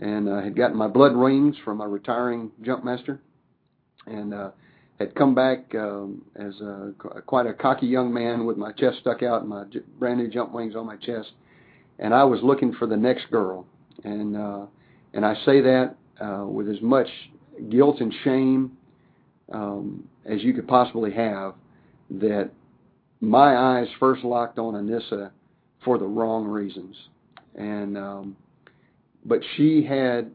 [0.00, 3.20] and uh, had gotten my blood wings from a retiring jump master,
[4.06, 4.50] and uh,
[4.99, 6.92] had come back um, as a,
[7.26, 10.28] quite a cocky young man with my chest stuck out and my j- brand new
[10.28, 11.32] jump wings on my chest,
[11.99, 13.66] and I was looking for the next girl,
[14.05, 14.66] and uh,
[15.14, 17.09] and I say that uh, with as much
[17.70, 18.76] guilt and shame
[19.53, 21.55] um, as you could possibly have,
[22.11, 22.51] that
[23.20, 25.30] my eyes first locked on Anissa
[25.84, 26.96] for the wrong reasons,
[27.55, 28.36] and um,
[29.24, 30.30] but she had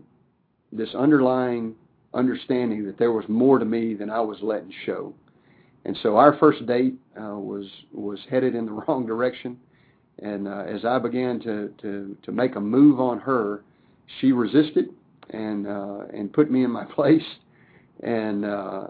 [0.71, 1.75] this underlying
[2.13, 5.13] understanding that there was more to me than I was letting show.
[5.85, 9.57] And so our first date uh, was was headed in the wrong direction.
[10.19, 13.63] And uh, as I began to, to to make a move on her,
[14.19, 14.89] she resisted
[15.31, 17.25] and uh, and put me in my place.
[18.01, 18.87] And uh,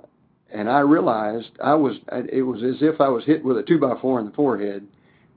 [0.53, 3.79] and I realized I was it was as if I was hit with a two
[3.79, 4.85] by four in the forehead.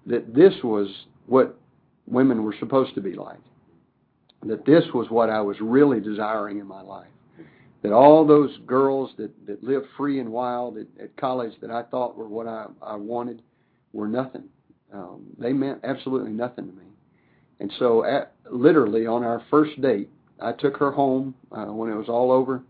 [0.07, 0.89] That this was
[1.27, 1.59] what
[2.07, 3.41] women were supposed to be like.
[4.45, 7.09] That this was what I was really desiring in my life
[7.87, 11.85] that all those girls that, that lived free and wild at, at college that I
[11.85, 13.43] thought were what I, I wanted
[13.93, 14.43] were nothing.
[14.93, 16.87] Um, they meant absolutely nothing to me.
[17.61, 20.11] And so, at, literally on our first date,
[20.41, 22.65] I took her home uh, when it was all over,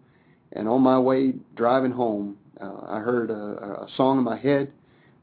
[0.52, 4.70] and on my way driving home, uh, I heard a, a song in my head.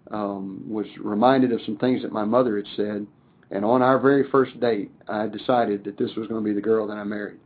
[0.10, 3.06] Um, was reminded of some things that my mother had said,
[3.52, 6.62] and on our very first date, I decided that this was going to be the
[6.62, 7.39] girl that I married.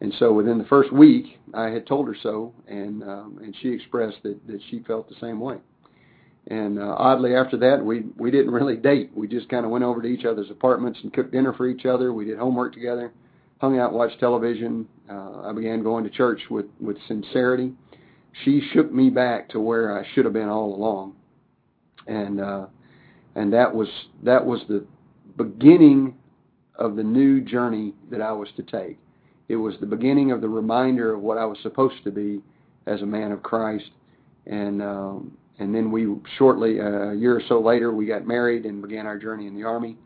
[0.00, 3.68] And so within the first week, I had told her so, and um, and she
[3.68, 5.56] expressed that that she felt the same way.
[6.48, 9.10] And uh, oddly, after that, we we didn't really date.
[9.14, 11.86] We just kind of went over to each other's apartments and cooked dinner for each
[11.86, 12.12] other.
[12.12, 13.12] We did homework together,
[13.60, 14.86] hung out, watched television.
[15.08, 17.72] Uh, I began going to church with with sincerity.
[18.44, 21.14] She shook me back to where I should have been all along,
[22.06, 22.66] and uh,
[23.36, 23.88] and that was
[24.24, 24.84] that was the
[25.36, 26.16] beginning
[26.76, 28.98] of the new journey that I was to take
[29.54, 32.42] it was the beginning of the reminder of what I was supposed to be
[32.86, 33.88] as a man of Christ.
[34.46, 38.66] And um, and then we shortly uh, a year or so later we got married
[38.66, 39.96] and began our journey in the army,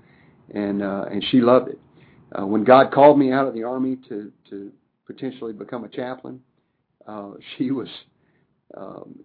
[0.55, 1.81] and uh, and she loved it.
[2.39, 4.71] Uh, when God called me out of the army to to
[5.07, 6.41] potentially become a chaplain,
[7.07, 7.89] uh, she was
[8.77, 9.19] um,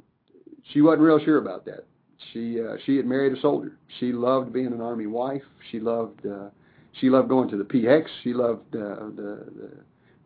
[0.72, 1.86] she wasn't real sure about that.
[2.32, 3.78] She uh, she had married a soldier.
[4.00, 5.44] She loved being an army wife.
[5.70, 6.48] She loved uh,
[7.02, 8.06] she loved going to the PX.
[8.24, 9.72] She loved uh, the, the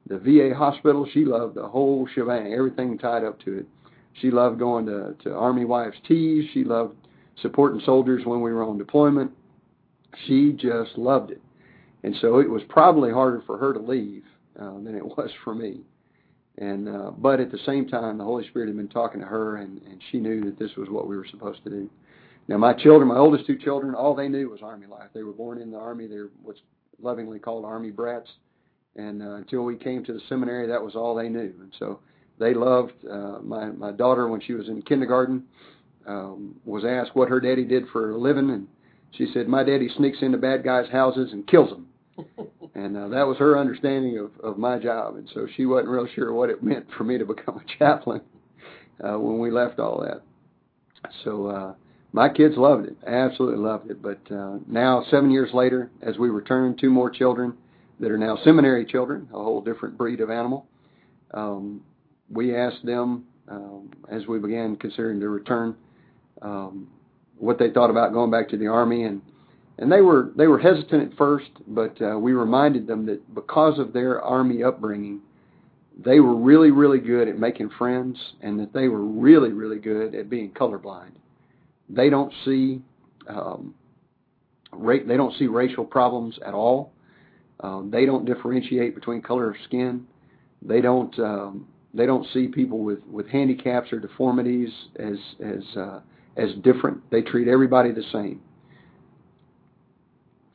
[0.08, 1.08] the VA hospital.
[1.12, 3.66] She loved the whole shebang, everything tied up to it.
[4.22, 6.49] She loved going to, to Army Wives Teas.
[6.53, 6.95] She loved
[7.41, 9.32] supporting soldiers when we were on deployment.
[10.26, 11.41] She just loved it.
[12.03, 14.24] And so it was probably harder for her to leave
[14.60, 15.82] uh, than it was for me.
[16.60, 19.58] And uh, but at the same time, the Holy Spirit had been talking to her,
[19.58, 21.88] and, and she knew that this was what we were supposed to do.
[22.47, 25.10] Now, my children, my oldest two children, all they knew was Army life.
[25.14, 26.08] They were born in the Army.
[26.08, 26.62] They were what's
[26.99, 28.30] lovingly called Army brats
[28.97, 31.53] and uh, until we came to the seminary, that was all they knew.
[31.61, 31.99] And so
[32.39, 35.43] they loved uh, my my daughter when she was in kindergarten.
[36.05, 38.67] Um, was asked what her daddy did for a living, and
[39.11, 41.87] she said, "My daddy sneaks into bad guys' houses and kills them."
[42.75, 45.15] and uh, that was her understanding of of my job.
[45.15, 48.21] And so she wasn't real sure what it meant for me to become a chaplain
[49.03, 50.21] uh, when we left all that.
[51.23, 51.47] So.
[51.47, 51.73] uh
[52.13, 54.01] my kids loved it, absolutely loved it.
[54.01, 57.53] But uh, now, seven years later, as we return, two more children,
[57.99, 60.67] that are now seminary children, a whole different breed of animal.
[61.33, 61.81] Um,
[62.29, 65.75] we asked them um, as we began considering to return
[66.41, 66.87] um,
[67.37, 69.21] what they thought about going back to the army, and
[69.77, 73.79] and they were they were hesitant at first, but uh, we reminded them that because
[73.79, 75.21] of their army upbringing,
[76.03, 80.15] they were really really good at making friends, and that they were really really good
[80.15, 81.11] at being colorblind.
[81.89, 82.81] They don't see
[83.29, 83.73] um,
[84.71, 86.91] ra- they don't see racial problems at all.
[87.62, 90.05] Um, they don't differentiate between color of skin.
[90.62, 95.99] They don't um, they don't see people with, with handicaps or deformities as as uh,
[96.36, 97.10] as different.
[97.10, 98.41] They treat everybody the same.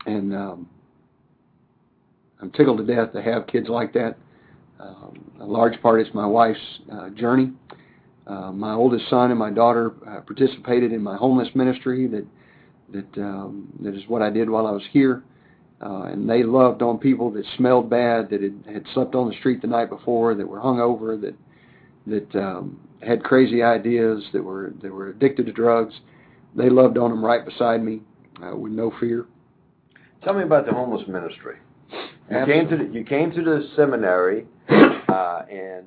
[0.06, 0.68] And um,
[2.40, 4.16] I'm tickled to death to have kids like that.
[4.80, 6.58] Um, a large part is my wife's
[6.92, 7.52] uh, journey.
[8.26, 12.06] Uh, my oldest son and my daughter uh, participated in my homeless ministry.
[12.06, 12.26] That
[12.92, 15.24] that um, that is what I did while I was here
[15.82, 19.34] uh, and they loved on people that smelled bad, that had, had slept on the
[19.36, 21.34] street the night before, that were hungover, that
[22.06, 25.94] that um, had crazy ideas, that were that were addicted to drugs.
[26.54, 28.00] They loved on them right beside me,
[28.42, 29.26] uh, with no fear.
[30.22, 31.56] Tell me about the homeless ministry.
[32.30, 32.54] You Absolutely.
[32.54, 35.86] came to the, you came to the seminary, uh, and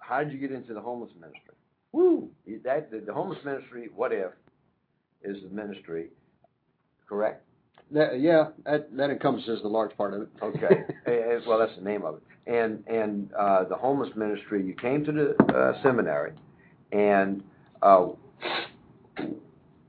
[0.00, 1.54] how did you get into the homeless ministry?
[1.92, 2.28] Woo!
[2.64, 3.88] That the, the homeless ministry.
[3.94, 4.32] What if
[5.22, 6.08] is the ministry
[7.08, 7.45] correct?
[7.92, 10.28] That, yeah, that that encompasses the large part of it.
[10.42, 10.84] Okay.
[11.46, 12.22] well, that's the name of it.
[12.52, 16.32] And and uh, the homeless ministry, you came to the uh, seminary,
[16.90, 17.44] and
[17.82, 18.08] uh,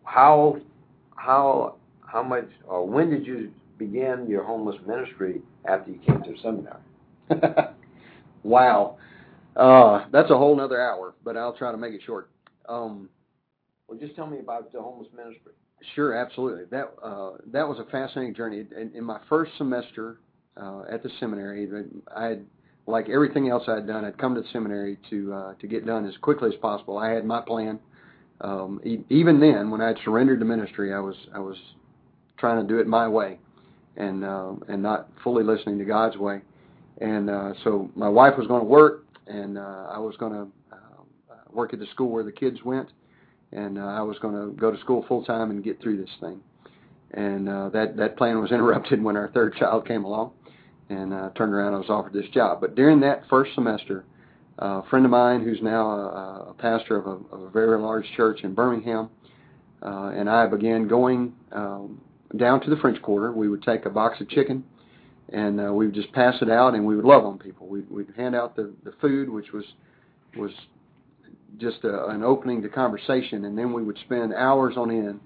[0.03, 0.57] how
[1.15, 1.75] how
[2.05, 6.37] how much or when did you begin your homeless ministry after you came to the
[6.41, 7.73] seminary?
[8.43, 8.97] wow,
[9.55, 12.29] uh, that's a whole other hour, but I'll try to make it short.
[12.69, 13.09] Um,
[13.87, 15.53] well, just tell me about the homeless ministry.
[15.95, 16.65] Sure, absolutely.
[16.71, 18.65] That uh, that was a fascinating journey.
[18.75, 20.19] In, in my first semester
[20.55, 21.67] uh, at the seminary,
[22.15, 22.45] I had,
[22.87, 25.85] like everything else I had done, I'd come to the seminary to uh, to get
[25.85, 26.97] done as quickly as possible.
[26.97, 27.79] I had my plan.
[28.41, 31.57] Um, e- even then, when I had surrendered to ministry, I was I was
[32.37, 33.39] trying to do it my way,
[33.97, 36.41] and uh, and not fully listening to God's way.
[37.01, 40.47] And uh, so my wife was going to work, and uh, I was going to
[40.75, 42.89] uh, work at the school where the kids went
[43.51, 46.09] and uh, I was going to go to school full time and get through this
[46.19, 46.39] thing.
[47.11, 50.31] And uh, that that plan was interrupted when our third child came along,
[50.89, 51.73] and uh, turned around.
[51.73, 52.61] I was offered this job.
[52.61, 54.05] But during that first semester,
[54.61, 57.79] uh, a friend of mine who's now a, a pastor of a, of a very
[57.79, 59.09] large church in Birmingham,
[59.81, 62.01] uh, and I began going um,
[62.35, 63.31] down to the French Quarter.
[63.31, 64.63] We would take a box of chicken,
[65.31, 67.67] and uh, we would just pass it out, and we would love on people.
[67.67, 69.65] We'd, we'd hand out the the food, which was
[70.35, 70.51] was
[71.57, 75.19] just a, an opening to conversation, and then we would spend hours on end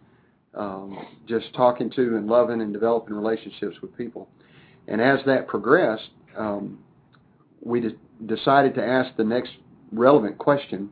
[0.54, 0.98] um,
[1.28, 4.28] just talking to and loving and developing relationships with people.
[4.88, 6.80] And as that progressed, um,
[7.62, 7.96] we de-
[8.26, 9.52] decided to ask the next
[9.92, 10.90] relevant question: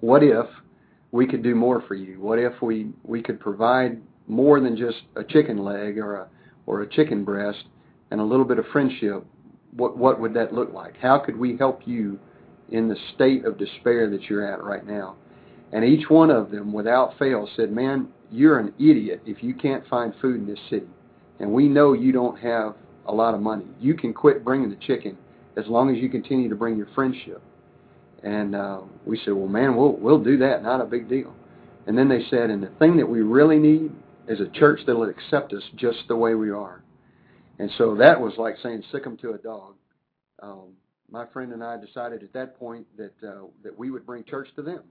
[0.00, 0.46] What if
[1.10, 2.20] we could do more for you?
[2.20, 6.28] What if we we could provide more than just a chicken leg or a
[6.66, 7.64] or a chicken breast
[8.10, 9.24] and a little bit of friendship?
[9.76, 10.96] What what would that look like?
[10.96, 12.18] How could we help you?
[12.74, 15.14] In the state of despair that you're at right now.
[15.72, 19.86] And each one of them, without fail, said, Man, you're an idiot if you can't
[19.86, 20.88] find food in this city.
[21.38, 22.74] And we know you don't have
[23.06, 23.66] a lot of money.
[23.78, 25.16] You can quit bringing the chicken
[25.56, 27.40] as long as you continue to bring your friendship.
[28.24, 30.64] And uh, we said, Well, man, we'll, we'll do that.
[30.64, 31.32] Not a big deal.
[31.86, 33.92] And then they said, And the thing that we really need
[34.26, 36.82] is a church that will accept us just the way we are.
[37.60, 39.74] And so that was like saying, Sic them to a dog.
[40.42, 40.72] Um,
[41.10, 44.48] my friend and I decided at that point that uh, that we would bring church
[44.56, 44.82] to them,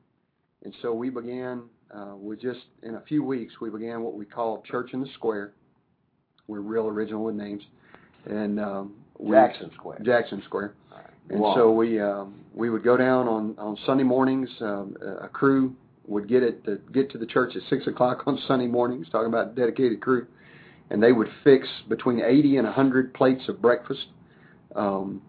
[0.64, 4.26] and so we began uh, with just in a few weeks we began what we
[4.26, 5.54] called Church in the Square.
[6.48, 7.64] We're real original with names,
[8.26, 10.00] and um, we, Jackson Square.
[10.04, 10.76] Jackson Square.
[11.30, 11.56] And wow.
[11.56, 14.50] so we um, we would go down on on Sunday mornings.
[14.60, 18.38] Um, a crew would get it to get to the church at six o'clock on
[18.48, 19.08] Sunday mornings.
[19.10, 20.28] Talking about dedicated crew,
[20.90, 24.08] and they would fix between eighty and a hundred plates of breakfast.
[24.76, 25.22] Um,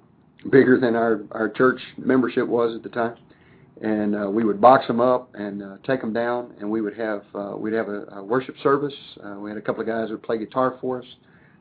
[0.50, 3.16] bigger than our our church membership was at the time,
[3.82, 6.96] and uh, we would box them up and uh, take them down, and we would
[6.96, 8.94] have uh, we'd have a, a worship service.
[9.24, 11.06] Uh, we had a couple of guys who would play guitar for us,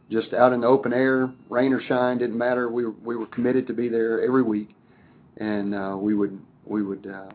[0.10, 2.70] just out in the open air, rain or shine, didn't matter.
[2.70, 4.76] We we were committed to be there every week,
[5.38, 7.30] and uh, we would we would uh,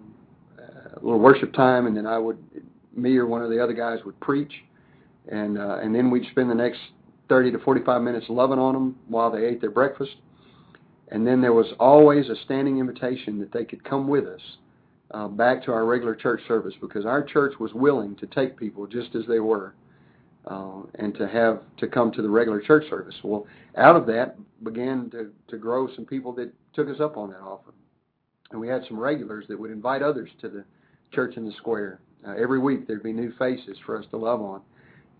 [0.96, 2.38] a little worship time, and then I would
[2.94, 4.52] me or one of the other guys would preach,
[5.30, 6.80] and uh, and then we'd spend the next
[7.28, 10.12] 30 to 45 minutes loving on them while they ate their breakfast
[11.10, 14.40] and then there was always a standing invitation that they could come with us
[15.12, 18.86] uh, back to our regular church service because our church was willing to take people
[18.86, 19.74] just as they were
[20.46, 23.14] uh, and to have to come to the regular church service.
[23.22, 23.46] Well,
[23.76, 27.40] out of that began to, to grow some people that took us up on that
[27.40, 27.72] offer.
[28.50, 30.64] And we had some regulars that would invite others to the
[31.12, 32.00] church in the square.
[32.26, 34.60] Uh, every week there'd be new faces for us to love on.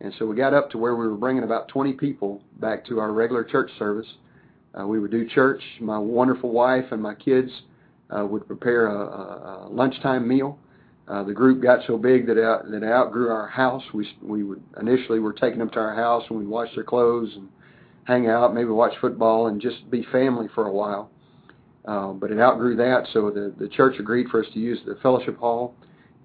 [0.00, 3.00] And so we got up to where we were bringing about 20 people back to
[3.00, 4.06] our regular church service
[4.78, 5.62] uh, we would do church.
[5.80, 7.50] My wonderful wife and my kids
[8.10, 10.58] uh, would prepare a, a, a lunchtime meal.
[11.08, 13.82] Uh, the group got so big that out, that outgrew our house.
[13.94, 17.30] We we would initially were taking them to our house and we'd wash their clothes
[17.34, 17.48] and
[18.04, 21.10] hang out, maybe watch football and just be family for a while.
[21.86, 24.96] Uh, but it outgrew that, so the the church agreed for us to use the
[25.02, 25.74] fellowship hall,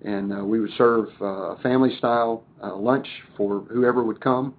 [0.03, 4.53] and uh, we would serve uh, a family style uh, lunch for whoever would come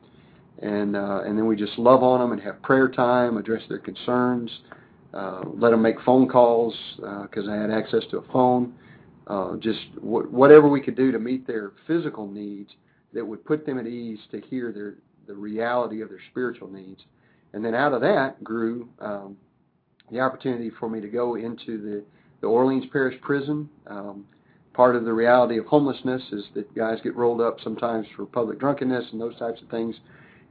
[0.64, 3.78] and uh, and then we just love on them and have prayer time, address their
[3.78, 4.50] concerns,
[5.12, 8.74] uh, let them make phone calls because uh, I had access to a phone.
[9.26, 12.70] Uh, just w- whatever we could do to meet their physical needs
[13.12, 14.94] that would put them at ease to hear their
[15.26, 17.02] the reality of their spiritual needs,
[17.52, 19.36] and then out of that grew um,
[20.10, 22.02] the opportunity for me to go into the
[22.40, 23.68] the Orleans Parish Prison.
[23.86, 24.24] Um,
[24.72, 28.58] part of the reality of homelessness is that guys get rolled up sometimes for public
[28.58, 29.94] drunkenness and those types of things.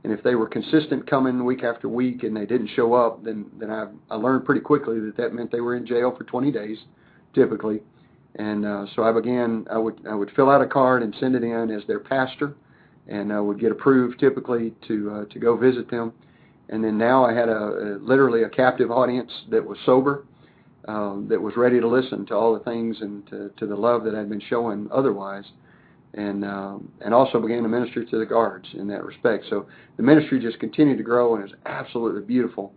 [0.04, 3.46] And if they were consistent coming week after week and they didn't show up, then
[3.60, 6.52] then I, I learned pretty quickly that that meant they were in jail for 20
[6.52, 6.78] days,
[7.34, 7.82] typically.
[8.36, 9.66] And uh, so I began.
[9.72, 12.56] I would I would fill out a card and send it in as their pastor,
[13.08, 16.12] and uh, would get approved typically to uh, to go visit them.
[16.70, 20.26] And then now I had a, a literally a captive audience that was sober,
[20.88, 24.04] um, that was ready to listen to all the things and to, to the love
[24.04, 25.46] that I'd been showing otherwise,
[26.14, 29.46] and um, and also began to minister to the guards in that respect.
[29.50, 32.74] So the ministry just continued to grow and it was absolutely beautiful.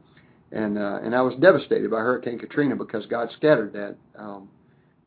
[0.52, 4.48] And uh, and I was devastated by Hurricane Katrina because God scattered that um,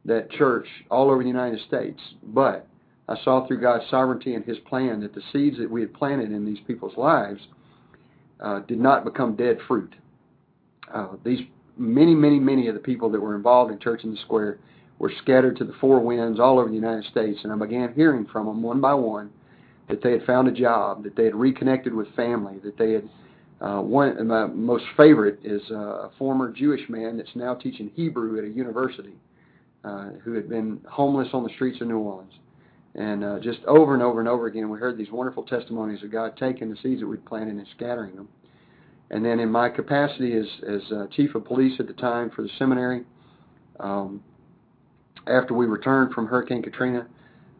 [0.05, 1.99] that church all over the United States.
[2.23, 2.67] But
[3.07, 6.31] I saw through God's sovereignty and His plan that the seeds that we had planted
[6.31, 7.41] in these people's lives
[8.39, 9.95] uh, did not become dead fruit.
[10.93, 11.39] Uh, these
[11.77, 14.59] many, many, many of the people that were involved in Church in the Square
[14.99, 18.25] were scattered to the four winds all over the United States, and I began hearing
[18.31, 19.31] from them one by one
[19.87, 23.09] that they had found a job, that they had reconnected with family, that they had.
[23.61, 28.37] Uh, one my most favorite is uh, a former Jewish man that's now teaching Hebrew
[28.37, 29.15] at a university,
[29.83, 32.31] uh, who had been homeless on the streets of New Orleans.
[32.95, 36.11] And uh, just over and over and over again, we heard these wonderful testimonies of
[36.11, 38.29] God taking the seeds that we'd planted and scattering them.
[39.11, 42.43] And then in my capacity as, as uh, chief of police at the time for
[42.43, 43.03] the seminary,
[43.79, 44.23] um,
[45.27, 47.07] after we returned from Hurricane Katrina,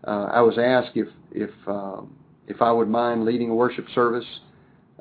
[0.08, 2.02] uh, I was asked if if uh,
[2.48, 4.26] if I would mind leading a worship service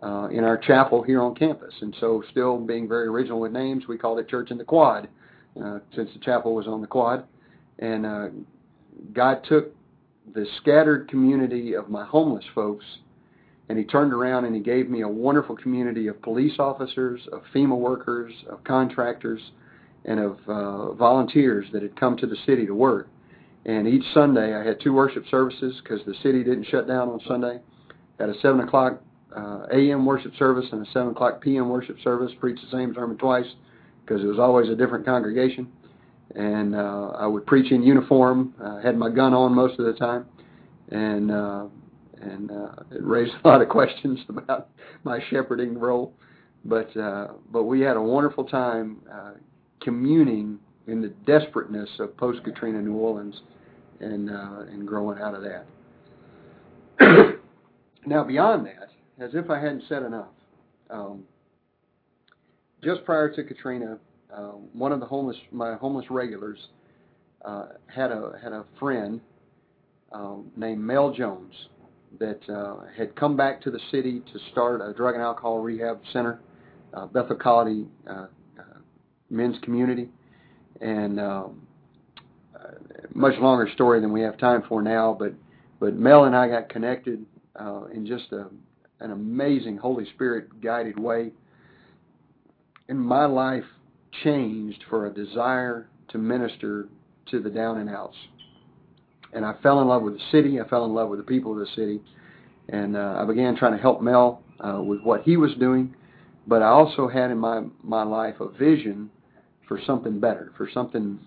[0.02, 1.74] uh, in our chapel here on campus.
[1.80, 5.08] And so, still being very original with names, we called it Church in the Quad,
[5.62, 7.24] uh, since the chapel was on the Quad.
[7.78, 8.28] And uh,
[9.12, 9.74] God took
[10.34, 12.84] the scattered community of my homeless folks
[13.68, 17.42] and he turned around and he gave me a wonderful community of police officers, of
[17.54, 19.40] FEMA workers, of contractors,
[20.04, 23.08] and of uh, volunteers that had come to the city to work.
[23.66, 27.20] And each Sunday I had two worship services because the city didn't shut down on
[27.26, 27.60] Sunday.
[28.18, 29.00] Had a 7 o'clock
[29.36, 30.06] uh, a.m.
[30.06, 31.68] worship service and a 7 o'clock p.m.
[31.68, 33.46] worship service, preached the same sermon twice
[34.04, 35.68] because it was always a different congregation.
[36.34, 39.94] And uh, I would preach in uniform, uh, had my gun on most of the
[39.94, 40.26] time,
[40.90, 41.66] and uh,
[42.20, 44.68] and uh, it raised a lot of questions about
[45.04, 46.12] my shepherding role.
[46.64, 49.32] But uh, but we had a wonderful time uh,
[49.80, 53.40] communing in the desperateness of post Katrina New Orleans,
[54.00, 55.66] and uh, and growing out of that.
[58.06, 58.90] now beyond that,
[59.22, 60.28] as if I hadn't said enough,
[60.90, 61.24] um,
[62.82, 63.98] just prior to Katrina,
[64.34, 66.58] uh, one of the homeless my homeless regulars
[67.44, 69.20] uh, had a had a friend
[70.12, 71.52] um, named Mel Jones
[72.18, 76.00] that uh, had come back to the city to start a drug and alcohol rehab
[76.12, 76.40] center,
[76.94, 77.36] uh, Bethel
[78.08, 78.26] uh,
[79.30, 80.08] Men's Community,
[80.80, 81.66] and um,
[83.14, 85.16] much longer story than we have time for now.
[85.18, 85.34] But
[85.80, 87.24] but Mel and I got connected
[87.58, 88.46] uh, in just a,
[89.00, 91.32] an amazing Holy Spirit guided way,
[92.88, 93.64] and my life
[94.24, 96.88] changed for a desire to minister
[97.30, 98.16] to the down and outs
[99.32, 100.60] and I fell in love with the city.
[100.60, 102.00] I fell in love with the people of the city,
[102.68, 105.94] and uh, I began trying to help Mel uh, with what he was doing.
[106.46, 109.10] But I also had in my my life a vision
[109.68, 111.18] for something better, for something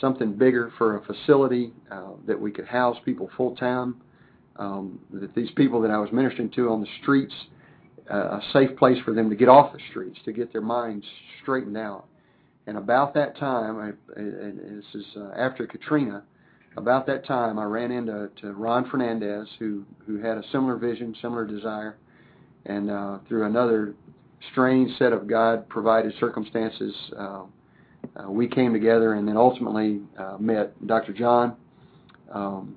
[0.00, 3.96] something bigger, for a facility uh, that we could house people full time.
[4.56, 7.34] Um, that these people that I was ministering to on the streets,
[8.12, 11.06] uh, a safe place for them to get off the streets, to get their minds
[11.42, 12.06] straightened out.
[12.66, 16.24] And about that time, I, and this is uh, after Katrina,
[16.76, 21.14] about that time, I ran into to Ron Fernandez, who who had a similar vision,
[21.20, 21.96] similar desire,
[22.66, 23.94] and uh, through another
[24.52, 27.42] strange set of God provided circumstances, uh,
[28.16, 31.12] uh, we came together and then ultimately uh, met Dr.
[31.12, 31.56] John,
[32.32, 32.76] um,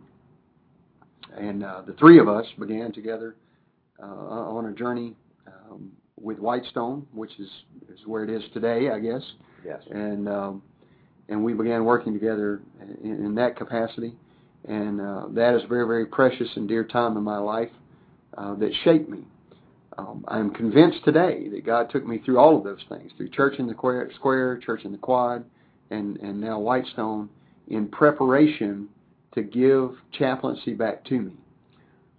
[1.37, 3.35] and uh, the three of us began together
[4.01, 5.15] uh, on a journey
[5.47, 7.49] um, with Whitestone, which is
[7.91, 9.21] is where it is today, I guess.
[9.65, 9.81] Yes.
[9.91, 10.61] And um,
[11.29, 12.61] and we began working together
[13.03, 14.13] in, in that capacity.
[14.67, 17.71] And uh, that is a very, very precious and dear time in my life
[18.37, 19.25] uh, that shaped me.
[20.01, 23.59] Um, I'm convinced today that God took me through all of those things, through Church
[23.59, 23.73] in the
[24.15, 25.45] Square, Church in the Quad,
[25.91, 27.29] and, and now Whitestone,
[27.67, 28.89] in preparation
[29.35, 31.33] to give chaplaincy back to me.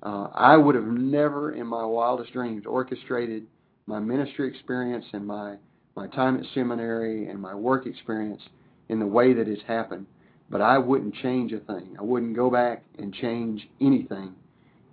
[0.03, 3.47] Uh, I would have never in my wildest dreams orchestrated
[3.87, 5.57] my ministry experience and my,
[5.97, 8.43] my time at seminary and my work experience
[8.89, 10.07] in the way that it's happened.
[10.51, 11.97] But I wouldn't change a thing.
[11.99, 14.35] I wouldn't go back and change anything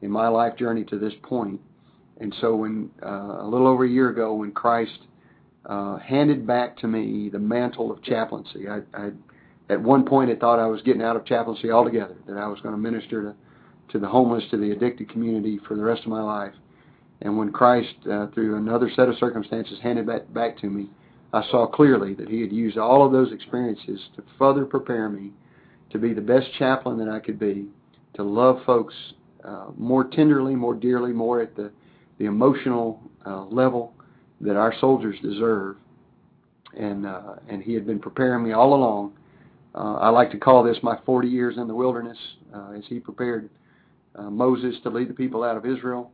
[0.02, 1.60] in my life journey to this point.
[2.20, 5.00] And so, when uh, a little over a year ago, when Christ
[5.66, 9.12] uh, handed back to me the mantle of chaplaincy, I, I
[9.70, 12.60] at one point had thought I was getting out of chaplaincy altogether, that I was
[12.62, 13.36] going to minister to,
[13.94, 16.54] to the homeless, to the addicted community for the rest of my life.
[17.22, 20.90] And when Christ, uh, through another set of circumstances, handed that back to me,
[21.32, 25.32] I saw clearly that he had used all of those experiences to further prepare me
[25.92, 27.68] to be the best chaplain that I could be,
[28.16, 28.94] to love folks
[29.44, 31.72] uh, more tenderly, more dearly, more at the,
[32.20, 33.94] the emotional uh, level
[34.42, 35.78] that our soldiers deserve.
[36.78, 39.14] And, uh, and he had been preparing me all along.
[39.74, 42.18] Uh, I like to call this my 40 years in the wilderness
[42.54, 43.50] uh, as he prepared
[44.16, 46.12] uh, Moses to lead the people out of Israel,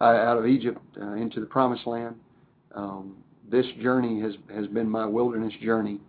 [0.00, 2.16] uh, out of Egypt uh, into the promised land.
[2.74, 3.16] Um,
[3.50, 6.00] this journey has, has been my wilderness journey,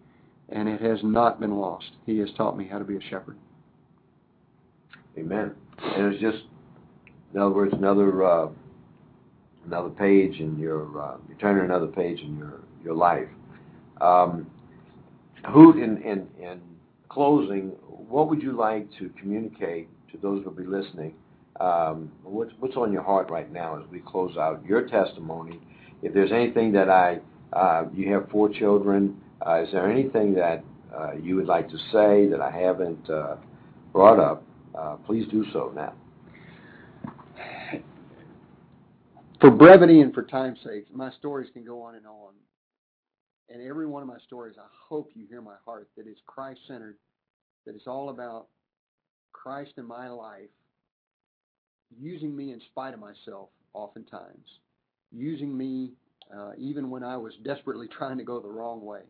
[0.49, 1.91] and it has not been lost.
[2.05, 3.37] He has taught me how to be a shepherd.
[5.17, 5.53] Amen.
[5.79, 6.43] And it's just,
[7.33, 8.47] in other words, another uh,
[9.65, 13.27] another page in your uh, you turn another page in your your life.
[14.01, 14.47] Um,
[15.45, 16.61] in, in in
[17.09, 21.13] closing, what would you like to communicate to those who will be listening?
[21.59, 25.59] Um, what's what's on your heart right now as we close out your testimony?
[26.01, 27.19] If there's anything that I
[27.53, 29.21] uh, you have four children.
[29.45, 30.63] Uh, is there anything that
[30.95, 33.35] uh, you would like to say that I haven't uh,
[33.91, 34.43] brought up?
[34.75, 35.93] Uh, please do so now.
[39.43, 42.31] For brevity and for time's sake, my stories can go on and on.
[43.49, 46.61] And every one of my stories, I hope you hear my heart that it's Christ
[46.65, 46.95] centered,
[47.65, 48.47] that it's all about
[49.33, 50.47] Christ in my life,
[51.99, 54.47] using me in spite of myself, oftentimes,
[55.11, 55.91] using me
[56.33, 59.01] uh, even when I was desperately trying to go the wrong way.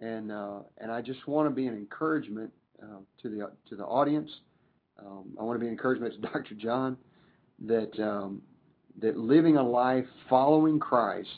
[0.00, 2.50] And uh, and I just want to be an encouragement
[2.82, 4.28] uh, to the to the audience.
[4.98, 6.56] Um, I want to be an encouragement to Dr.
[6.56, 6.96] John
[7.64, 8.42] that um,
[9.00, 11.28] that living a life following Christ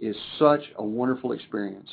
[0.00, 1.88] is such a wonderful experience.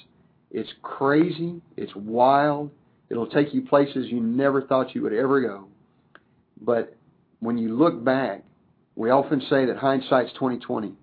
[0.51, 1.61] It's crazy.
[1.77, 2.71] It's wild.
[3.09, 5.67] It'll take you places you never thought you would ever go.
[6.61, 6.95] But
[7.39, 8.43] when you look back,
[8.95, 10.93] we often say that hindsight's 2020.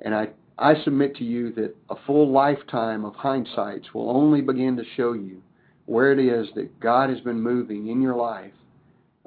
[0.00, 4.76] And I I submit to you that a full lifetime of hindsights will only begin
[4.76, 5.42] to show you
[5.86, 8.52] where it is that God has been moving in your life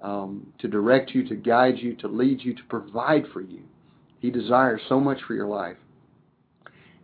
[0.02, 3.62] um, to direct you, to guide you, to lead you, to provide for you.
[4.20, 5.78] He desires so much for your life.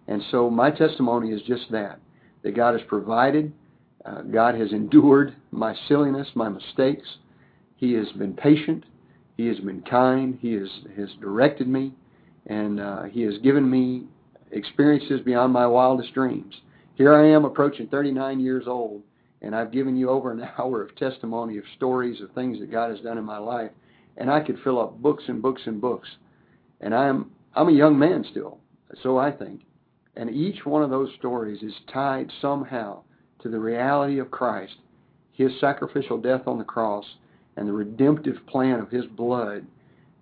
[0.08, 2.00] And so my testimony is just that,
[2.44, 3.54] that God has provided,
[4.06, 7.08] uh, God has endured my silliness, my mistakes.
[7.78, 8.84] He has been patient.
[9.38, 10.38] He has been kind.
[10.42, 11.94] He has, has directed me.
[12.48, 14.04] And uh, He has given me
[14.52, 16.54] experiences beyond my wildest dreams.
[16.96, 19.02] Here I am approaching 39 years old,
[19.42, 22.92] and I've given you over an hour of testimony of stories of things that God
[22.92, 23.72] has done in my life,
[24.18, 26.08] and I could fill up books and books and books.
[26.84, 28.60] And I'm I'm a young man still,
[29.02, 29.62] so I think.
[30.16, 33.04] And each one of those stories is tied somehow
[33.42, 34.76] to the reality of Christ,
[35.32, 37.06] his sacrificial death on the cross,
[37.56, 39.66] and the redemptive plan of his blood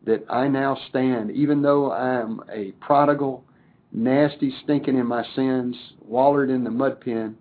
[0.05, 3.43] that I now stand, even though I am a prodigal
[3.91, 7.37] nasty, stinking in my sins, wallered in the mud pen,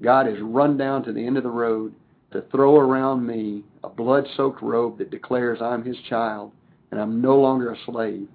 [0.00, 1.94] God has run down to the end of the road
[2.32, 6.52] to throw around me a blood soaked robe that declares I'm his child
[6.90, 8.28] and I'm no longer a slave.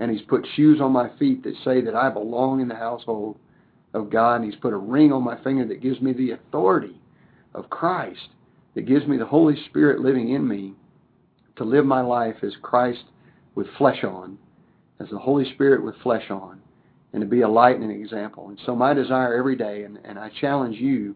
[0.00, 3.38] And he's put shoes on my feet that say that I belong in the household
[3.94, 4.40] of God.
[4.40, 7.00] And he's put a ring on my finger that gives me the authority
[7.54, 8.30] of Christ,
[8.74, 10.72] that gives me the Holy Spirit living in me
[11.56, 13.04] to live my life as Christ
[13.54, 14.38] with flesh on,
[14.98, 16.60] as the Holy Spirit with flesh on
[17.12, 18.48] and to be a light and an example.
[18.48, 21.14] And so my desire every day, and, and I challenge you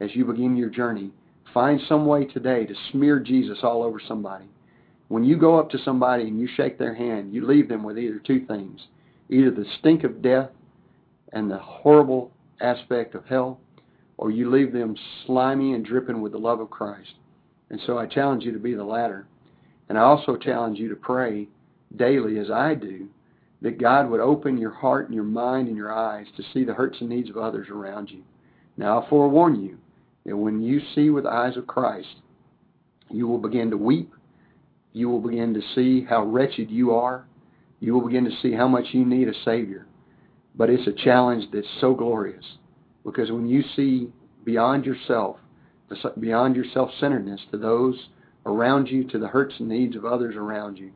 [0.00, 1.10] as you begin your journey,
[1.54, 4.46] find some way today to smear Jesus all over somebody.
[5.08, 7.98] When you go up to somebody and you shake their hand, you leave them with
[7.98, 8.80] either two things
[9.28, 10.50] either the stink of death
[11.32, 12.30] and the horrible
[12.60, 13.58] aspect of hell,
[14.18, 14.96] or you leave them
[15.26, 17.14] slimy and dripping with the love of Christ.
[17.70, 19.26] And so I challenge you to be the latter.
[19.88, 21.48] And I also challenge you to pray
[21.96, 23.08] daily as I do
[23.62, 26.74] that God would open your heart and your mind and your eyes to see the
[26.74, 28.22] hurts and needs of others around you.
[28.76, 29.78] Now, I forewarn you
[30.24, 32.16] that when you see with the eyes of Christ,
[33.10, 34.12] you will begin to weep.
[34.96, 37.26] You will begin to see how wretched you are.
[37.80, 39.86] You will begin to see how much you need a Savior.
[40.54, 42.42] But it's a challenge that's so glorious
[43.04, 44.10] because when you see
[44.42, 45.36] beyond yourself,
[46.18, 48.08] beyond your self centeredness to those
[48.46, 50.90] around you, to the hurts and needs of others around you,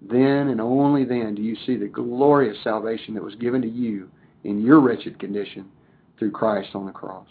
[0.00, 4.08] then and only then do you see the glorious salvation that was given to you
[4.44, 5.68] in your wretched condition
[6.16, 7.26] through Christ on the cross.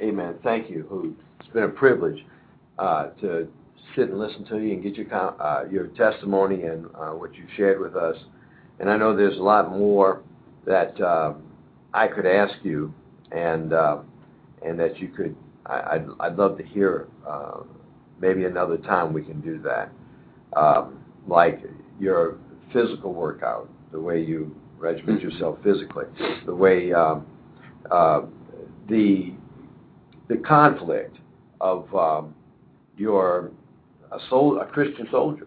[0.00, 0.36] Amen.
[0.44, 1.16] Thank you.
[1.40, 2.24] It's been a privilege
[2.78, 3.48] uh, to
[3.96, 7.44] sit and listen to you and get your uh, your testimony and uh, what you
[7.56, 8.16] shared with us.
[8.78, 10.22] And I know there's a lot more
[10.66, 11.34] that uh,
[11.92, 12.94] I could ask you,
[13.32, 13.98] and uh,
[14.64, 15.36] and that you could.
[15.66, 17.08] I, would I'd love to hear.
[17.26, 17.60] Uh,
[18.20, 19.90] maybe another time we can do that
[20.56, 21.60] um, like
[21.98, 22.36] your
[22.72, 25.30] physical workout, the way you regiment mm-hmm.
[25.30, 26.04] yourself physically,
[26.46, 27.26] the way um,
[27.90, 28.22] uh,
[28.88, 29.32] the
[30.28, 31.16] the conflict
[31.60, 32.34] of um,
[32.96, 33.50] your
[34.12, 35.46] a, sol- a Christian soldier.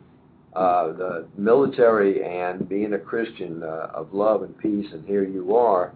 [0.55, 5.55] Uh, the military and being a Christian uh, of love and peace, and here you
[5.55, 5.93] are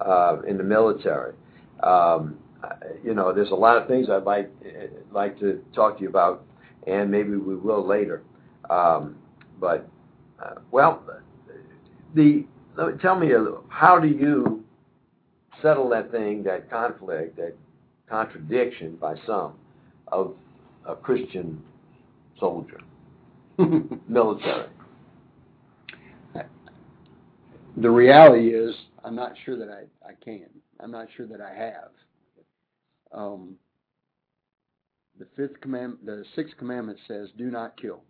[0.00, 1.34] uh, in the military.
[1.82, 2.38] Um,
[3.04, 4.50] you know, there's a lot of things I'd like
[5.12, 6.42] like to talk to you about,
[6.86, 8.22] and maybe we will later.
[8.70, 9.16] Um,
[9.60, 9.86] but
[10.42, 11.02] uh, well,
[12.14, 12.46] the
[13.02, 13.30] tell me
[13.68, 14.64] how do you
[15.60, 17.54] settle that thing, that conflict, that
[18.08, 19.52] contradiction by some
[20.08, 20.34] of
[20.86, 21.62] a Christian
[22.40, 22.80] soldier,
[24.08, 24.68] military.
[27.76, 28.74] The reality is,
[29.04, 30.48] I'm not sure that I, I can.
[30.80, 31.90] I'm not sure that I have.
[33.12, 33.54] Um,
[35.18, 38.02] the fifth command, the sixth commandment says, "Do not kill."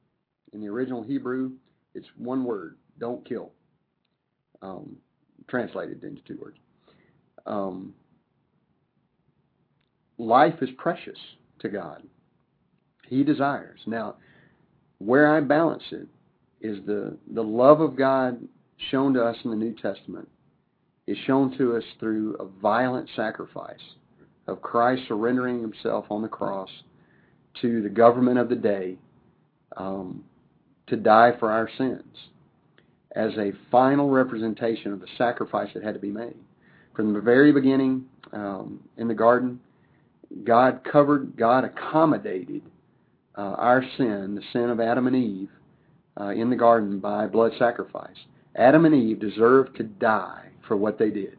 [0.52, 1.52] In the original Hebrew,
[1.94, 3.52] it's one word: "Don't kill."
[4.62, 4.96] Um,
[5.48, 6.58] translated into two words.
[7.46, 7.94] Um,
[10.18, 11.18] life is precious
[11.60, 12.02] to God.
[13.08, 13.80] He desires.
[13.86, 14.16] Now,
[14.98, 16.08] where I balance it
[16.60, 18.40] is the, the love of God
[18.90, 20.28] shown to us in the New Testament
[21.06, 23.80] is shown to us through a violent sacrifice
[24.46, 26.70] of Christ surrendering himself on the cross
[27.60, 28.96] to the government of the day
[29.76, 30.24] um,
[30.86, 32.02] to die for our sins
[33.16, 36.36] as a final representation of the sacrifice that had to be made.
[36.94, 39.60] From the very beginning um, in the garden,
[40.44, 42.62] God covered, God accommodated
[43.38, 45.48] uh, our sin, the sin of Adam and Eve,
[46.20, 48.16] uh, in the garden by blood sacrifice.
[48.56, 51.38] Adam and Eve deserved to die for what they did.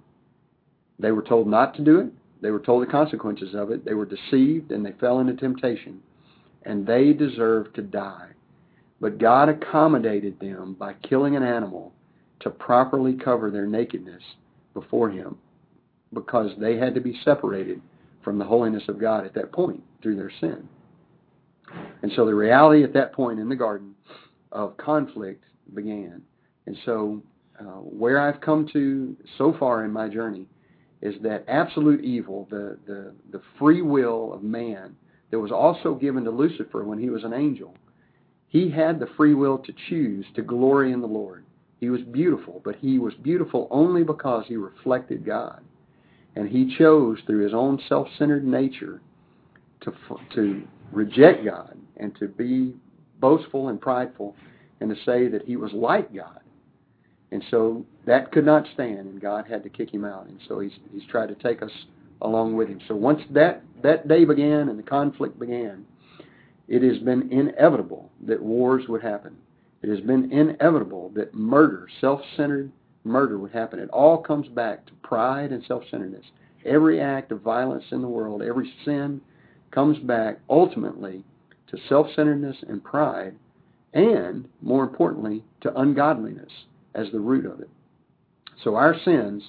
[0.98, 2.08] They were told not to do it.
[2.42, 3.84] They were told the consequences of it.
[3.84, 6.00] They were deceived and they fell into temptation.
[6.64, 8.30] And they deserved to die.
[9.02, 11.94] But God accommodated them by killing an animal
[12.42, 14.24] to properly cover their nakedness
[14.74, 15.38] before Him
[16.14, 17.82] because they had to be separated
[18.24, 20.68] from the holiness of God at that point through their sin.
[22.02, 23.94] And so the reality at that point in the garden
[24.52, 25.44] of conflict
[25.74, 26.22] began.
[26.66, 27.22] And so
[27.60, 30.48] uh, where I've come to so far in my journey
[31.02, 34.96] is that absolute evil, the, the, the free will of man
[35.32, 37.76] that was also given to Lucifer when he was an angel,
[38.48, 41.46] he had the free will to choose to glory in the Lord.
[41.80, 45.62] He was beautiful, but he was beautiful only because he reflected God.
[46.36, 49.02] And he chose through his own self-centered nature
[49.82, 49.94] to,
[50.36, 52.74] to reject God and to be
[53.20, 54.36] boastful and prideful
[54.80, 56.40] and to say that he was like God.
[57.32, 60.28] And so that could not stand, and God had to kick him out.
[60.28, 61.72] And so he's he's tried to take us
[62.22, 62.80] along with him.
[62.88, 65.86] So once that that day began and the conflict began,
[66.68, 69.36] it has been inevitable that wars would happen.
[69.82, 72.72] It has been inevitable that murder, self-centered
[73.04, 73.80] murder, would happen.
[73.80, 76.26] It all comes back to pride and self-centeredness.
[76.66, 79.22] Every act of violence in the world, every sin,
[79.72, 81.24] comes back ultimately
[81.68, 83.36] to self-centeredness and pride,
[83.94, 86.52] and more importantly, to ungodliness
[86.96, 87.70] as the root of it.
[88.64, 89.44] So our sins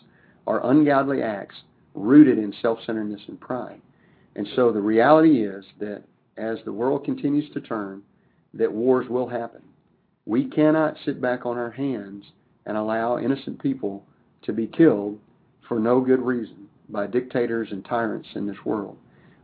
[0.47, 1.57] are ungodly acts
[1.95, 3.81] rooted in self-centeredness and pride.
[4.37, 6.05] And so the reality is that
[6.37, 8.03] as the world continues to turn,
[8.55, 9.63] that wars will happen.
[10.27, 12.25] We cannot sit back on our hands
[12.67, 14.05] and allow innocent people
[14.43, 15.19] to be killed
[15.67, 18.97] for no good reason by dictators and tyrants in this world.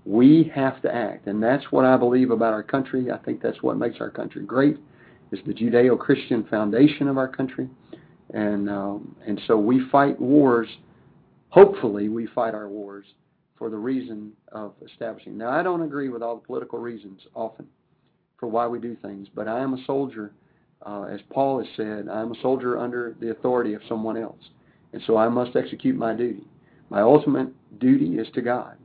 [0.09, 3.11] We have to act, and that's what I believe about our country.
[3.11, 4.77] I think that's what makes our country great,
[5.33, 7.69] is the Judeo-Christian foundation of our country,
[8.33, 10.69] and um, and so we fight wars.
[11.49, 13.05] Hopefully, we fight our wars
[13.59, 15.37] for the reason of establishing.
[15.37, 17.67] Now, I don't agree with all the political reasons often
[18.39, 20.31] for why we do things, but I am a soldier,
[20.85, 24.51] uh, as Paul has said, I am a soldier under the authority of someone else,
[24.93, 26.45] and so I must execute my duty.
[26.91, 27.49] My ultimate
[27.81, 28.77] duty is to God.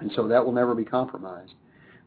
[0.00, 1.54] And so that will never be compromised.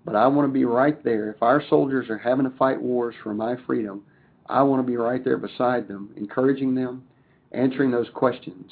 [0.05, 1.29] But I want to be right there.
[1.29, 4.03] If our soldiers are having to fight wars for my freedom,
[4.47, 7.03] I want to be right there beside them, encouraging them,
[7.51, 8.71] answering those questions.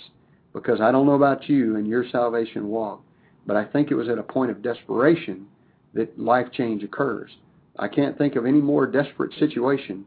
[0.54, 3.04] Because I don't know about you and your salvation walk,
[3.46, 5.48] but I think it was at a point of desperation
[5.94, 7.30] that life change occurs.
[7.78, 10.06] I can't think of any more desperate situation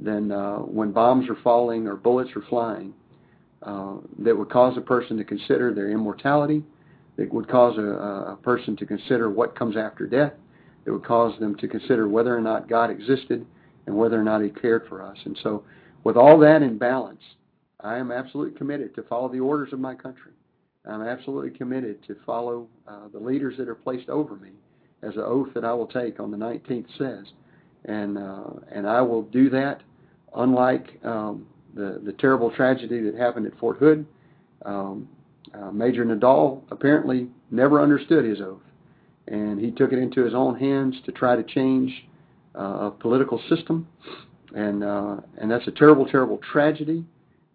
[0.00, 2.94] than uh, when bombs are falling or bullets are flying
[3.62, 6.62] uh, that would cause a person to consider their immortality
[7.16, 7.82] it would cause a,
[8.32, 10.32] a person to consider what comes after death.
[10.84, 13.46] It would cause them to consider whether or not God existed
[13.86, 15.18] and whether or not He cared for us.
[15.24, 15.64] And so,
[16.04, 17.22] with all that in balance,
[17.80, 20.32] I am absolutely committed to follow the orders of my country.
[20.84, 24.50] I'm absolutely committed to follow uh, the leaders that are placed over me,
[25.02, 27.26] as an oath that I will take on the 19th says,
[27.84, 29.82] and uh, and I will do that.
[30.34, 34.06] Unlike um, the the terrible tragedy that happened at Fort Hood,
[34.64, 35.08] um,
[35.54, 38.62] uh, Major Nidal apparently never understood his oath,
[39.28, 41.92] and he took it into his own hands to try to change
[42.58, 43.86] uh, a political system,
[44.54, 47.04] and uh, and that's a terrible, terrible tragedy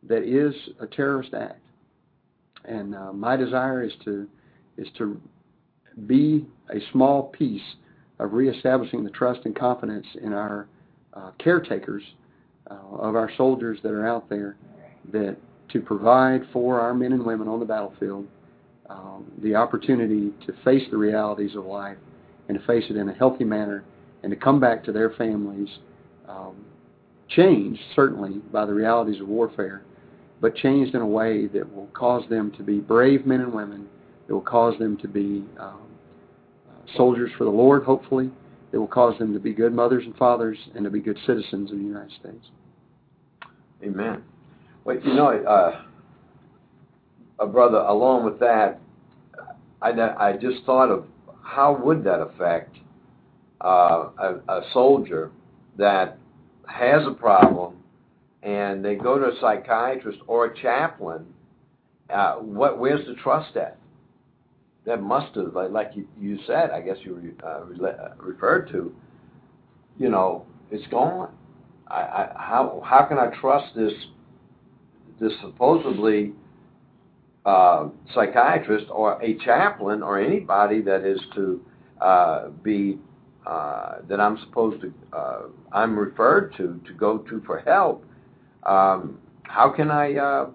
[0.03, 1.61] that is a terrorist act.
[2.65, 4.27] And uh, my desire is to
[4.77, 5.19] is to
[6.05, 7.61] be a small piece
[8.19, 10.67] of reestablishing the trust and confidence in our
[11.13, 12.03] uh, caretakers
[12.69, 14.57] uh, of our soldiers that are out there
[15.11, 15.37] that
[15.69, 18.27] to provide for our men and women on the battlefield
[18.89, 21.97] um, the opportunity to face the realities of life
[22.47, 23.83] and to face it in a healthy manner
[24.23, 25.69] and to come back to their families
[26.27, 26.55] um,
[27.29, 29.83] changed certainly by the realities of warfare
[30.39, 33.87] but changed in a way that will cause them to be brave men and women
[34.27, 35.87] that will cause them to be um,
[36.95, 38.31] soldiers for the Lord, hopefully.
[38.71, 41.71] It will cause them to be good mothers and fathers and to be good citizens
[41.71, 42.45] of the United States.
[43.83, 44.23] Amen.
[44.87, 45.83] Well, you know,
[47.39, 48.79] uh, brother, along with that,
[49.81, 51.05] I, I just thought of
[51.43, 52.77] how would that affect
[53.59, 55.29] uh, a, a soldier
[55.77, 56.17] that
[56.69, 57.75] has a problem
[58.43, 61.25] and they go to a psychiatrist or a chaplain.
[62.09, 63.77] Uh, what where's the trust at?
[64.85, 68.69] that must have, like, like you, you said, I guess you uh, re- uh, referred
[68.71, 68.95] to,
[69.99, 71.35] you know, it's gone.
[71.89, 73.91] I, I, how how can I trust this
[75.19, 76.33] this supposedly
[77.45, 81.61] uh, psychiatrist or a chaplain or anybody that is to
[82.01, 82.97] uh, be
[83.45, 85.41] uh, that I'm supposed to uh,
[85.71, 88.05] I'm referred to to go to for help?
[88.63, 90.15] Um, how can I?
[90.15, 90.49] Uh,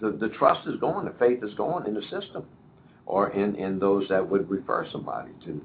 [0.00, 2.46] the the trust is gone, the faith is gone in the system
[3.06, 5.60] or in, in those that would refer somebody to.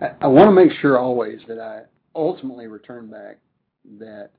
[0.00, 1.82] I, I want to make sure always that I
[2.14, 3.38] ultimately return back
[3.98, 4.30] that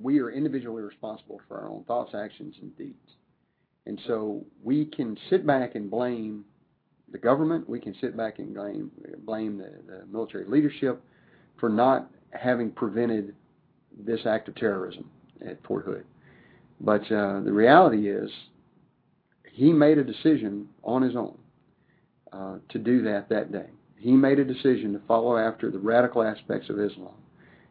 [0.00, 2.96] we are individually responsible for our own thoughts, actions, and deeds.
[3.86, 6.44] And so we can sit back and blame
[7.12, 8.90] the government, we can sit back and blame,
[9.24, 11.02] blame the, the military leadership
[11.58, 13.34] for not having prevented
[13.98, 15.10] this act of terrorism
[15.46, 16.04] at Fort Hood.
[16.80, 18.30] But uh, the reality is
[19.52, 21.36] he made a decision on his own
[22.32, 23.66] uh, to do that that day.
[23.96, 27.14] He made a decision to follow after the radical aspects of Islam.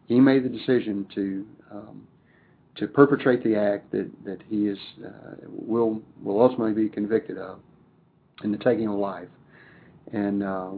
[0.06, 2.08] He made the decision to um,
[2.80, 7.60] to perpetrate the act that that he is uh, will will ultimately be convicted of
[8.44, 9.28] in the taking of life,
[10.14, 10.72] and uh,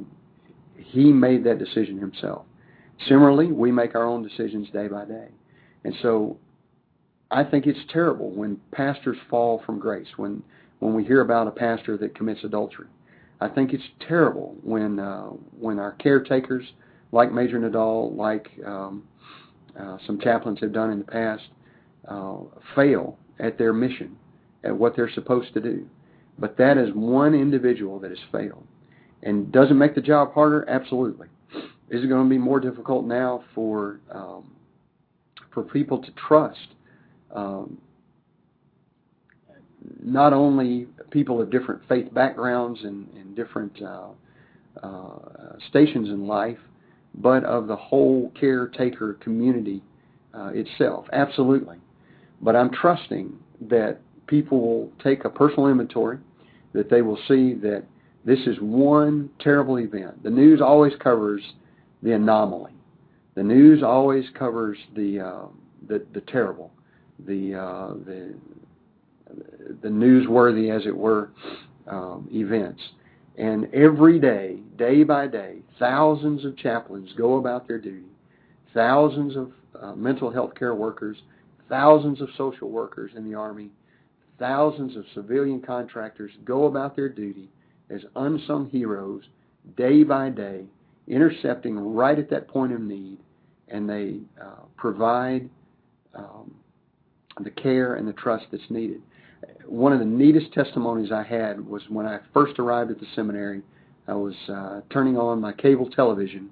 [0.76, 2.46] he made that decision himself.
[3.08, 5.28] Similarly, we make our own decisions day by day,
[5.84, 6.38] and so
[7.30, 10.44] I think it's terrible when pastors fall from grace when
[10.80, 12.88] when we hear about a pastor that commits adultery.
[13.40, 15.28] I think it's terrible when uh,
[15.60, 16.66] when our caretakers,
[17.12, 19.04] like Major Nidal, like um,
[19.80, 21.44] uh, some chaplains have done in the past,
[22.08, 22.38] uh,
[22.76, 24.16] fail at their mission,
[24.64, 25.88] at what they're supposed to do.
[26.38, 28.66] But that is one individual that has failed.
[29.24, 30.68] And doesn't make the job harder?
[30.68, 31.28] Absolutely.
[31.90, 34.46] Is it going to be more difficult now for um,
[35.54, 36.68] for people to trust
[37.36, 37.78] um,
[40.02, 44.08] not only people of different faith backgrounds and, and different uh,
[44.82, 45.20] uh,
[45.70, 46.58] stations in life,
[47.16, 49.84] but of the whole caretaker community
[50.34, 51.06] uh, itself.
[51.12, 51.78] Absolutely.
[52.42, 53.34] But I'm trusting
[53.70, 56.18] that people will take a personal inventory,
[56.74, 57.84] that they will see that
[58.26, 60.24] this is one terrible event.
[60.24, 61.42] The news always covers
[62.04, 62.74] the anomaly.
[63.36, 65.46] The news always covers the uh,
[65.88, 66.72] the, the terrible,
[67.26, 68.34] the uh, the
[69.82, 71.32] the newsworthy, as it were,
[71.88, 72.82] um, events.
[73.38, 78.10] And every day, day by day, thousands of chaplains go about their duty,
[78.74, 79.52] thousands of
[79.82, 81.18] uh, mental health care workers,
[81.72, 83.72] thousands of social workers in the Army,
[84.38, 87.50] thousands of civilian contractors go about their duty
[87.90, 89.24] as unsung heroes
[89.76, 90.66] day by day,
[91.08, 93.18] intercepting right at that point of need,
[93.70, 95.50] and they uh, provide
[96.14, 96.54] um,
[97.44, 99.02] the care and the trust that's needed
[99.66, 103.62] one of the neatest testimonies I had was when I first arrived at the seminary.
[104.08, 106.50] I was uh, turning on my cable television,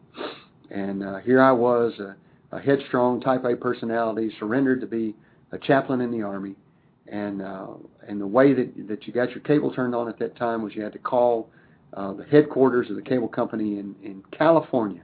[0.71, 2.15] and uh, here I was, a,
[2.51, 5.15] a headstrong Type A personality, surrendered to be
[5.51, 6.55] a chaplain in the Army.
[7.07, 7.67] And uh,
[8.07, 10.75] and the way that that you got your cable turned on at that time was
[10.75, 11.49] you had to call
[11.93, 15.01] uh, the headquarters of the cable company in in California.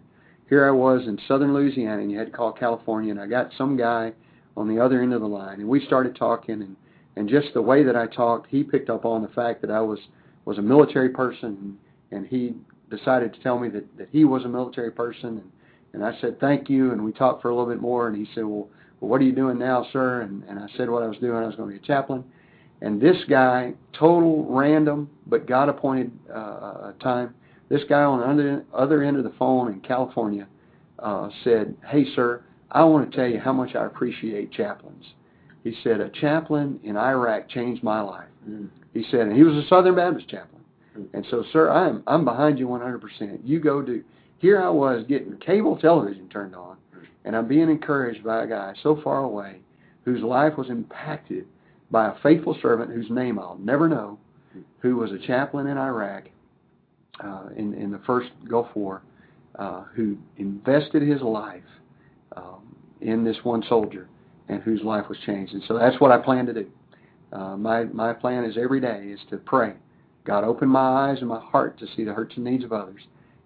[0.47, 3.51] Here I was in southern Louisiana, and you had to call California, and I got
[3.57, 4.13] some guy
[4.55, 6.75] on the other end of the line, and we started talking and
[7.15, 9.81] and just the way that I talked, he picked up on the fact that I
[9.81, 9.99] was
[10.45, 11.77] was a military person,
[12.11, 12.53] and he
[12.89, 15.51] decided to tell me that that he was a military person, and
[15.95, 18.31] and I said thank you, and we talked for a little bit more, and he
[18.35, 18.67] said, well,
[18.99, 20.21] well what are you doing now, sir?
[20.21, 21.37] And and I said what I was doing.
[21.37, 22.23] I was going to be a chaplain,
[22.81, 27.33] and this guy, total random but God appointed uh, uh, time.
[27.69, 30.47] This guy on the other, other end of the phone in California
[30.99, 35.05] uh, said, "Hey, sir, I want to tell you how much I appreciate chaplains."
[35.63, 38.69] He said, "A chaplain in Iraq changed my life." Mm.
[38.93, 40.63] He said, and he was a Southern Baptist chaplain.
[40.97, 41.07] Mm.
[41.13, 43.39] And so, sir, I'm I'm behind you 100%.
[43.43, 44.03] You go do.
[44.39, 46.77] Here I was getting cable television turned on,
[47.23, 49.59] and I'm being encouraged by a guy so far away
[50.03, 51.45] whose life was impacted
[51.91, 54.19] by a faithful servant whose name I'll never know,
[54.79, 56.25] who was a chaplain in Iraq
[57.23, 59.01] uh, in, in the first Gulf War,
[59.57, 61.63] uh, who invested his life
[62.35, 64.07] um, in this one soldier
[64.49, 65.53] and whose life was changed.
[65.53, 66.69] And so that's what I plan to do.
[67.31, 69.73] Uh, my, my plan is every day is to pray.
[70.23, 73.01] God, open my eyes and my heart to see the hurts and needs of others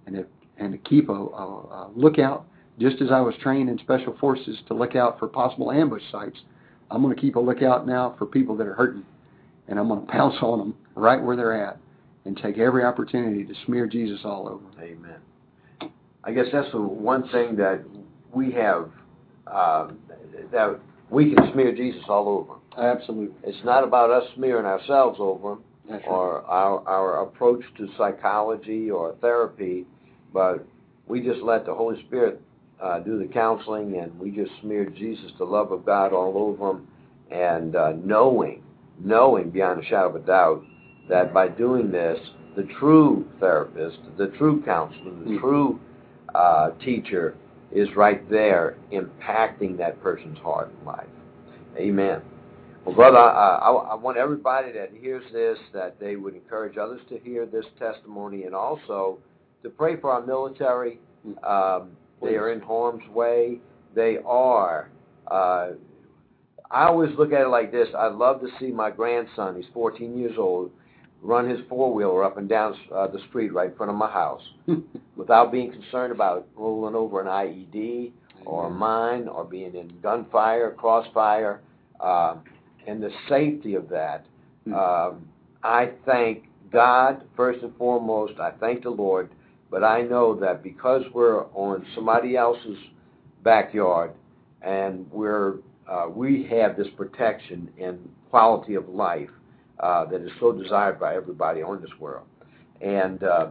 [0.05, 0.25] and to,
[0.59, 2.45] and to keep a, a, a lookout,
[2.79, 6.37] just as I was trained in special forces to look out for possible ambush sites.
[6.91, 9.05] I'm going to keep a lookout now for people that are hurting,
[9.67, 11.77] and I'm going to pounce on them right where they're at
[12.25, 14.83] and take every opportunity to smear Jesus all over.
[14.83, 15.19] Amen.
[16.23, 17.81] I guess that's the one thing that
[18.33, 18.89] we have
[19.47, 19.89] uh,
[20.51, 20.79] that
[21.09, 22.59] we can smear Jesus all over.
[22.77, 23.35] Absolutely.
[23.43, 25.57] It's not about us smearing ourselves over
[25.89, 29.85] That's or our our approach to psychology or therapy,
[30.33, 30.65] but
[31.07, 32.41] we just let the Holy Spirit
[32.81, 36.73] uh, do the counseling, and we just smear Jesus, the love of God, all over
[36.73, 36.87] them,
[37.31, 38.63] and uh, knowing,
[38.99, 40.63] knowing beyond a shadow of a doubt
[41.09, 42.19] that by doing this,
[42.55, 45.39] the true therapist, the true counselor, the mm.
[45.39, 45.79] true
[46.35, 47.35] uh, teacher
[47.71, 51.07] is right there impacting that person's heart and life.
[51.77, 52.21] Amen.
[52.85, 57.01] Well, brother, I, I, I want everybody that hears this that they would encourage others
[57.09, 59.19] to hear this testimony and also
[59.63, 60.99] to pray for our military.
[61.43, 61.91] Um,
[62.21, 63.59] they are in harm's way.
[63.95, 64.89] They are.
[65.29, 65.71] Uh,
[66.71, 67.87] I always look at it like this.
[67.97, 70.71] I'd love to see my grandson, he's 14 years old,
[71.21, 74.09] run his four wheeler up and down uh, the street right in front of my
[74.09, 74.43] house
[75.15, 78.11] without being concerned about rolling over an IED
[78.45, 81.61] or a mine or being in gunfire, crossfire,
[81.99, 82.35] uh,
[82.87, 84.25] and the safety of that.
[84.65, 84.73] Hmm.
[84.73, 85.27] Um,
[85.63, 88.39] I thank God first and foremost.
[88.39, 89.29] I thank the Lord,
[89.71, 92.77] but I know that because we're on somebody else's
[93.43, 94.11] backyard
[94.61, 95.55] and we're
[95.89, 97.97] uh, we have this protection and
[98.29, 99.29] quality of life
[99.79, 102.25] uh, that is so desired by everybody on this world.
[102.81, 103.47] And, uh,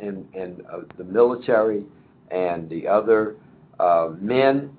[0.00, 1.84] and, and uh, the military
[2.30, 3.36] and the other
[3.78, 4.70] uh, men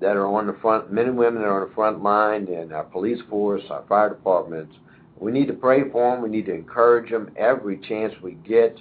[0.00, 2.72] that are on the front, men and women that are on the front line, and
[2.72, 4.74] our police force, our fire departments,
[5.18, 6.22] we need to pray for them.
[6.22, 8.78] We need to encourage them every chance we get,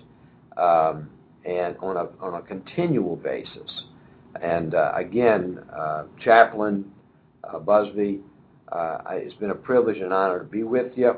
[0.58, 1.10] um,
[1.48, 3.84] and on a on a continual basis.
[4.41, 6.91] And uh, again, uh, Chaplain
[7.44, 8.19] uh, Busby,
[8.72, 11.15] uh, it's been a privilege and honor to be with you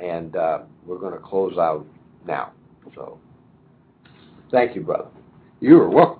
[0.00, 1.86] and uh, we're going to close out
[2.26, 2.52] now.
[2.94, 3.18] So,
[4.50, 5.08] thank you, brother.
[5.60, 6.11] You are welcome.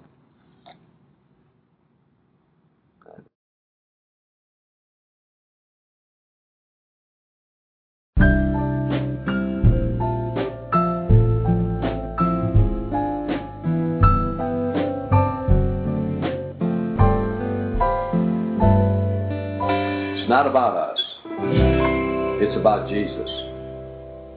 [22.88, 23.30] Jesus.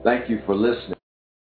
[0.04, 0.95] Thank you for listening.